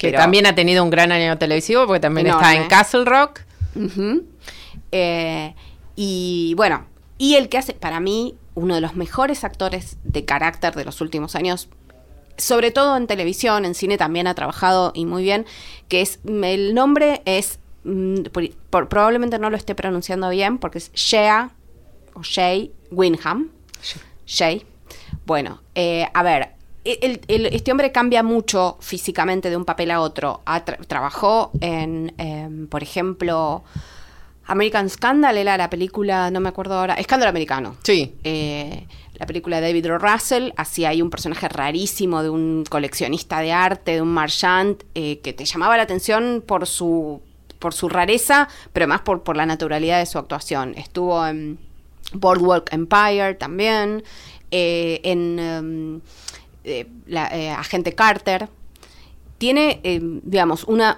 que 0.00 0.12
también 0.12 0.46
ha 0.46 0.54
tenido 0.54 0.82
un 0.82 0.88
gran 0.88 1.12
año 1.12 1.36
televisivo 1.36 1.86
porque 1.86 2.00
también 2.00 2.26
está 2.26 2.54
en 2.54 2.68
Castle 2.68 3.04
Rock. 3.04 3.40
Eh, 4.92 5.54
y 5.94 6.54
bueno, 6.56 6.86
y 7.18 7.34
el 7.34 7.50
que 7.50 7.58
hace, 7.58 7.74
para 7.74 8.00
mí, 8.00 8.34
uno 8.54 8.74
de 8.74 8.80
los 8.80 8.96
mejores 8.96 9.44
actores 9.44 9.98
de 10.02 10.24
carácter 10.24 10.74
de 10.74 10.86
los 10.86 11.02
últimos 11.02 11.36
años, 11.36 11.68
sobre 12.38 12.70
todo 12.70 12.96
en 12.96 13.06
televisión, 13.06 13.66
en 13.66 13.74
cine 13.74 13.98
también 13.98 14.26
ha 14.26 14.34
trabajado 14.34 14.92
y 14.94 15.04
muy 15.04 15.22
bien, 15.22 15.44
que 15.88 16.00
es, 16.00 16.18
el 16.24 16.74
nombre 16.74 17.20
es, 17.26 17.58
mm, 17.84 18.22
probablemente 18.70 19.38
no 19.38 19.50
lo 19.50 19.56
esté 19.56 19.74
pronunciando 19.74 20.30
bien, 20.30 20.56
porque 20.56 20.78
es 20.78 20.92
Shea, 20.94 21.50
o 22.14 22.22
Shay 22.22 22.72
Winham. 22.90 23.50
Shay. 24.26 24.64
Bueno, 25.26 25.60
eh, 25.74 26.08
a 26.14 26.22
ver, 26.22 26.54
este 26.84 27.70
hombre 27.70 27.92
cambia 27.92 28.22
mucho 28.22 28.78
físicamente 28.80 29.50
de 29.50 29.56
un 29.56 29.64
papel 29.64 29.90
a 29.90 30.00
otro. 30.00 30.42
trabajó 30.86 31.50
en, 31.60 32.14
em, 32.18 32.66
por 32.66 32.82
ejemplo, 32.82 33.64
American 34.46 34.88
Scandal, 34.90 35.36
era 35.36 35.56
la 35.56 35.70
película, 35.70 36.30
no 36.30 36.40
me 36.40 36.48
acuerdo 36.48 36.74
ahora, 36.74 36.94
Escándalo 36.94 37.30
Americano. 37.30 37.76
Sí. 37.84 38.14
Eh, 38.24 38.86
la 39.14 39.26
película 39.26 39.60
de 39.60 39.68
David 39.68 39.86
Russell, 39.98 40.50
hacía 40.56 40.88
ahí 40.88 41.02
un 41.02 41.10
personaje 41.10 41.48
rarísimo 41.48 42.22
de 42.22 42.30
un 42.30 42.64
coleccionista 42.68 43.40
de 43.40 43.52
arte, 43.52 43.92
de 43.92 44.02
un 44.02 44.08
marchand, 44.08 44.82
eh, 44.94 45.20
que 45.20 45.32
te 45.32 45.44
llamaba 45.44 45.76
la 45.76 45.82
atención 45.82 46.42
por 46.44 46.66
su, 46.66 47.20
por 47.58 47.74
su 47.74 47.88
rareza, 47.88 48.48
pero 48.72 48.88
más 48.88 49.02
por, 49.02 49.22
por 49.22 49.36
la 49.36 49.46
naturalidad 49.46 49.98
de 50.00 50.06
su 50.06 50.18
actuación. 50.18 50.74
Estuvo 50.76 51.24
en 51.26 51.58
Boardwalk 52.14 52.72
Empire 52.72 53.34
también, 53.34 54.02
eh, 54.50 55.00
en... 55.04 55.38
Em, 55.38 56.00
eh, 56.64 56.86
la, 57.06 57.28
eh, 57.28 57.50
agente 57.50 57.94
Carter, 57.94 58.48
tiene, 59.38 59.80
eh, 59.82 60.00
digamos, 60.02 60.64
una, 60.64 60.94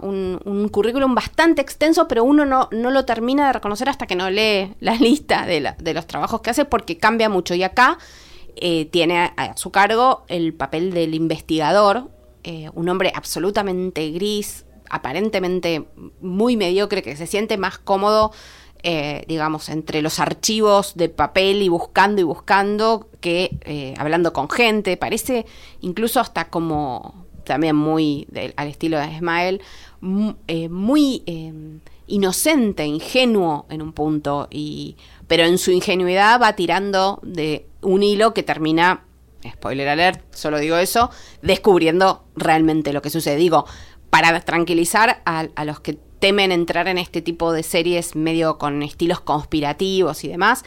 un, 0.00 0.68
currículum 0.70 1.14
bastante 1.14 1.60
extenso, 1.60 2.08
pero 2.08 2.24
uno 2.24 2.46
no, 2.46 2.68
lo 2.70 3.04
termina 3.04 3.48
de 3.48 3.52
reconocer 3.52 3.90
hasta 3.90 4.06
que 4.06 4.16
no 4.16 4.30
lee 4.30 4.72
la 4.80 4.94
lista 4.94 5.44
de, 5.44 5.74
de 5.78 5.94
los 5.94 6.06
trabajos 6.06 6.40
que 6.40 6.50
hace 6.50 6.64
porque 6.64 6.96
cambia 6.96 7.28
mucho. 7.28 7.54
Y 7.54 7.62
acá 7.62 7.98
tiene 8.90 9.32
a, 9.36 9.56
su 9.56 9.70
cargo 9.70 10.24
el 10.28 10.54
papel 10.54 10.92
del 10.92 11.14
investigador, 11.14 12.10
un 12.74 12.88
hombre 12.88 13.12
absolutamente 13.14 14.10
gris, 14.10 14.64
aparentemente 14.88 15.86
muy 16.20 16.56
mediocre, 16.56 17.02
que 17.02 17.16
se 17.16 17.26
siente 17.26 17.58
más 17.58 17.78
cómodo 17.78 18.32
eh, 18.84 19.24
digamos, 19.28 19.68
entre 19.68 20.02
los 20.02 20.18
archivos 20.18 20.94
de 20.96 21.08
papel 21.08 21.62
y 21.62 21.68
buscando 21.68 22.20
y 22.20 22.24
buscando 22.24 23.08
que 23.20 23.56
eh, 23.60 23.94
hablando 23.96 24.32
con 24.32 24.50
gente. 24.50 24.96
Parece 24.96 25.46
incluso 25.80 26.18
hasta 26.18 26.48
como 26.48 27.26
también 27.44 27.76
muy 27.76 28.26
al 28.56 28.66
estilo 28.66 28.98
de 28.98 29.12
Ismael, 29.12 29.60
eh, 30.48 30.68
muy 30.68 31.22
inocente, 32.08 32.84
ingenuo 32.84 33.66
en 33.70 33.82
un 33.82 33.92
punto, 33.92 34.48
y, 34.50 34.96
pero 35.28 35.44
en 35.44 35.58
su 35.58 35.70
ingenuidad 35.70 36.40
va 36.40 36.54
tirando 36.54 37.20
de 37.22 37.66
un 37.82 38.02
hilo 38.02 38.34
que 38.34 38.42
termina, 38.42 39.04
spoiler 39.48 39.88
alert, 39.88 40.22
solo 40.34 40.58
digo 40.58 40.76
eso, 40.76 41.10
descubriendo 41.40 42.24
realmente 42.34 42.92
lo 42.92 43.00
que 43.00 43.10
sucede. 43.10 43.36
Digo, 43.36 43.64
para 44.10 44.40
tranquilizar 44.40 45.22
a, 45.24 45.46
a 45.54 45.64
los 45.64 45.80
que 45.80 45.98
temen 46.22 46.52
entrar 46.52 46.86
en 46.86 46.98
este 46.98 47.20
tipo 47.20 47.52
de 47.52 47.64
series 47.64 48.14
medio 48.14 48.56
con 48.56 48.84
estilos 48.84 49.18
conspirativos 49.18 50.22
y 50.22 50.28
demás, 50.28 50.64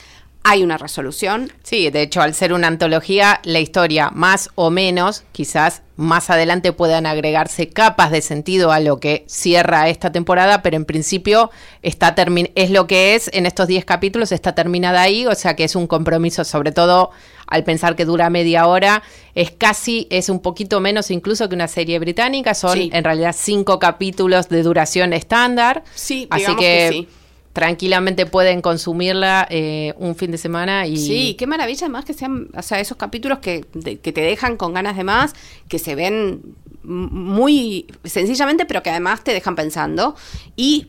hay 0.48 0.64
una 0.64 0.78
resolución. 0.78 1.52
Sí, 1.64 1.90
de 1.90 2.04
hecho, 2.04 2.22
al 2.22 2.36
ser 2.36 2.54
una 2.54 2.68
antología, 2.68 3.42
la 3.44 3.60
historia 3.60 4.12
más 4.14 4.52
o 4.54 4.70
menos, 4.70 5.24
quizás 5.32 5.82
más 5.96 6.30
adelante 6.30 6.72
puedan 6.72 7.08
agregarse 7.08 7.70
capas 7.70 8.12
de 8.12 8.22
sentido 8.22 8.72
a 8.72 8.80
lo 8.80 9.00
que 9.00 9.26
cierra 9.28 9.90
esta 9.90 10.12
temporada, 10.12 10.62
pero 10.62 10.78
en 10.78 10.86
principio 10.86 11.50
está 11.82 12.14
es 12.54 12.70
lo 12.70 12.86
que 12.86 13.16
es 13.16 13.32
en 13.34 13.48
estos 13.48 13.68
10 13.68 13.86
capítulos, 13.86 14.32
está 14.32 14.54
terminada 14.54 15.02
ahí, 15.02 15.26
o 15.26 15.34
sea 15.34 15.56
que 15.56 15.64
es 15.64 15.76
un 15.76 15.88
compromiso, 15.88 16.44
sobre 16.44 16.72
todo 16.72 17.10
al 17.48 17.64
pensar 17.64 17.96
que 17.96 18.06
dura 18.06 18.30
media 18.30 18.68
hora, 18.68 19.02
es 19.34 19.50
casi, 19.50 20.06
es 20.12 20.30
un 20.30 20.42
poquito 20.42 20.80
menos 20.80 21.10
incluso 21.10 21.50
que 21.50 21.56
una 21.56 21.68
serie 21.68 21.98
británica, 21.98 22.54
son 22.54 22.78
en 22.80 23.04
realidad 23.04 23.36
cinco 23.36 23.80
capítulos 23.80 24.48
de 24.50 24.62
duración 24.62 25.12
estándar. 25.12 25.84
Sí, 25.96 26.28
así 26.30 26.56
que, 26.56 27.08
tranquilamente 27.56 28.26
pueden 28.26 28.62
consumirla 28.62 29.48
eh, 29.50 29.94
un 29.98 30.14
fin 30.18 30.30
de 30.30 30.38
semana 30.38 30.86
y 30.88 30.98
Sí, 30.98 31.36
qué 31.40 31.48
maravilla 31.48 31.86
además 31.86 32.04
que 32.04 32.14
sean, 32.14 32.50
o 32.54 32.62
sea, 32.62 32.82
esos 32.82 32.98
capítulos 32.98 33.40
que, 33.40 33.64
de- 33.74 33.98
que 33.98 34.12
te 34.12 34.20
dejan 34.20 34.58
con 34.58 34.74
ganas 34.74 34.98
de 34.98 35.06
más, 35.06 35.34
que 35.70 35.80
se 35.80 35.96
ven 35.96 36.42
muy 36.84 37.88
sencillamente, 38.04 38.66
pero 38.66 38.84
que 38.84 38.90
además 38.90 39.24
te 39.24 39.32
dejan 39.32 39.56
pensando. 39.56 40.18
Y, 40.58 40.88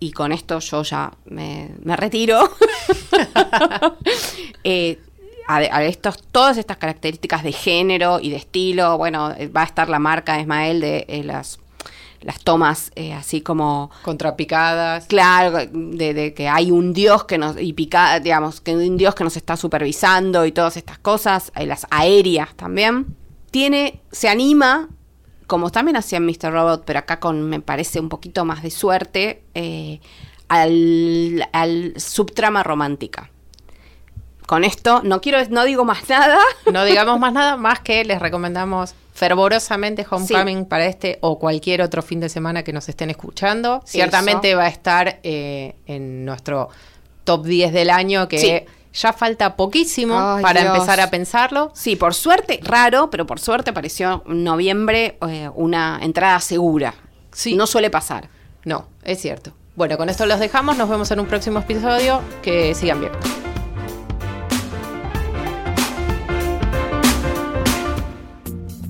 y 0.00 0.10
con 0.12 0.32
esto 0.32 0.58
yo 0.58 0.82
ya 0.82 1.12
me, 1.24 1.70
retiro. 1.96 2.50
Eh, 4.64 4.98
a, 5.48 5.56
a 5.56 5.84
estos, 5.84 6.22
todas 6.30 6.56
estas 6.56 6.76
características 6.76 7.42
de 7.42 7.52
género 7.52 8.20
y 8.20 8.30
de 8.30 8.36
estilo, 8.36 8.96
bueno, 8.96 9.34
va 9.56 9.62
a 9.62 9.64
estar 9.64 9.88
la 9.88 9.98
marca 9.98 10.34
de 10.34 10.42
Ismael 10.42 10.80
de 10.80 11.04
eh, 11.08 11.24
las, 11.24 11.58
las 12.24 12.40
tomas 12.40 12.90
eh, 12.94 13.12
así 13.12 13.40
como 13.40 13.90
contrapicadas. 14.02 15.06
Claro, 15.06 15.66
de, 15.72 16.14
de 16.14 16.34
que 16.34 16.48
hay 16.48 16.70
un 16.70 16.92
dios 16.92 17.24
que 17.24 17.38
nos, 17.38 17.60
y 17.60 17.72
pica, 17.72 18.18
digamos, 18.20 18.60
que 18.60 18.74
un 18.74 18.96
dios 18.96 19.14
que 19.14 19.24
nos 19.24 19.36
está 19.36 19.56
supervisando 19.56 20.46
y 20.46 20.52
todas 20.52 20.76
estas 20.76 20.98
cosas, 20.98 21.52
eh, 21.56 21.66
las 21.66 21.86
aéreas 21.90 22.54
también. 22.54 23.16
Tiene, 23.50 24.00
se 24.10 24.28
anima, 24.28 24.88
como 25.46 25.70
también 25.70 25.96
hacía 25.96 26.20
Mr. 26.20 26.52
Robot, 26.52 26.84
pero 26.86 27.00
acá 27.00 27.20
con, 27.20 27.42
me 27.42 27.60
parece, 27.60 28.00
un 28.00 28.08
poquito 28.08 28.44
más 28.44 28.62
de 28.62 28.70
suerte, 28.70 29.44
eh, 29.54 30.00
al, 30.48 31.48
al 31.52 31.94
subtrama 31.96 32.62
romántica. 32.62 33.30
Con 34.46 34.64
esto, 34.64 35.02
no 35.04 35.20
quiero, 35.20 35.38
no 35.50 35.64
digo 35.64 35.84
más 35.84 36.08
nada. 36.08 36.38
No 36.72 36.84
digamos 36.84 37.18
más 37.20 37.32
nada, 37.32 37.56
más 37.56 37.80
que 37.80 38.04
les 38.04 38.20
recomendamos 38.20 38.94
fervorosamente 39.12 40.06
Homecoming 40.08 40.64
para 40.64 40.86
este 40.86 41.18
o 41.20 41.38
cualquier 41.38 41.82
otro 41.82 42.02
fin 42.02 42.20
de 42.20 42.28
semana 42.28 42.62
que 42.62 42.72
nos 42.72 42.88
estén 42.88 43.10
escuchando. 43.10 43.82
Ciertamente 43.84 44.54
va 44.54 44.64
a 44.64 44.68
estar 44.68 45.20
eh, 45.22 45.74
en 45.86 46.24
nuestro 46.24 46.68
top 47.24 47.44
10 47.44 47.72
del 47.72 47.90
año, 47.90 48.26
que 48.28 48.38
Sí. 48.38 49.00
ya 49.00 49.12
falta 49.12 49.54
poquísimo 49.56 50.18
Ay, 50.18 50.42
para 50.42 50.62
Dios. 50.62 50.74
empezar 50.74 51.00
a 51.00 51.10
pensarlo. 51.10 51.70
Sí, 51.74 51.96
por 51.96 52.14
suerte, 52.14 52.58
raro, 52.62 53.10
pero 53.10 53.26
por 53.26 53.38
suerte 53.38 53.70
apareció 53.70 54.24
en 54.26 54.44
noviembre 54.44 55.18
eh, 55.28 55.48
una 55.54 56.00
entrada 56.02 56.40
segura. 56.40 56.94
Sí. 57.32 57.54
No 57.54 57.66
suele 57.66 57.90
pasar. 57.90 58.28
No, 58.64 58.86
es 59.04 59.20
cierto. 59.20 59.52
Bueno, 59.76 59.96
con 59.96 60.08
esto 60.10 60.26
los 60.26 60.38
dejamos, 60.40 60.76
nos 60.76 60.88
vemos 60.88 61.10
en 61.10 61.20
un 61.20 61.26
próximo 61.26 61.60
episodio. 61.60 62.20
Que 62.42 62.74
sigan 62.74 63.00
bien. 63.00 63.12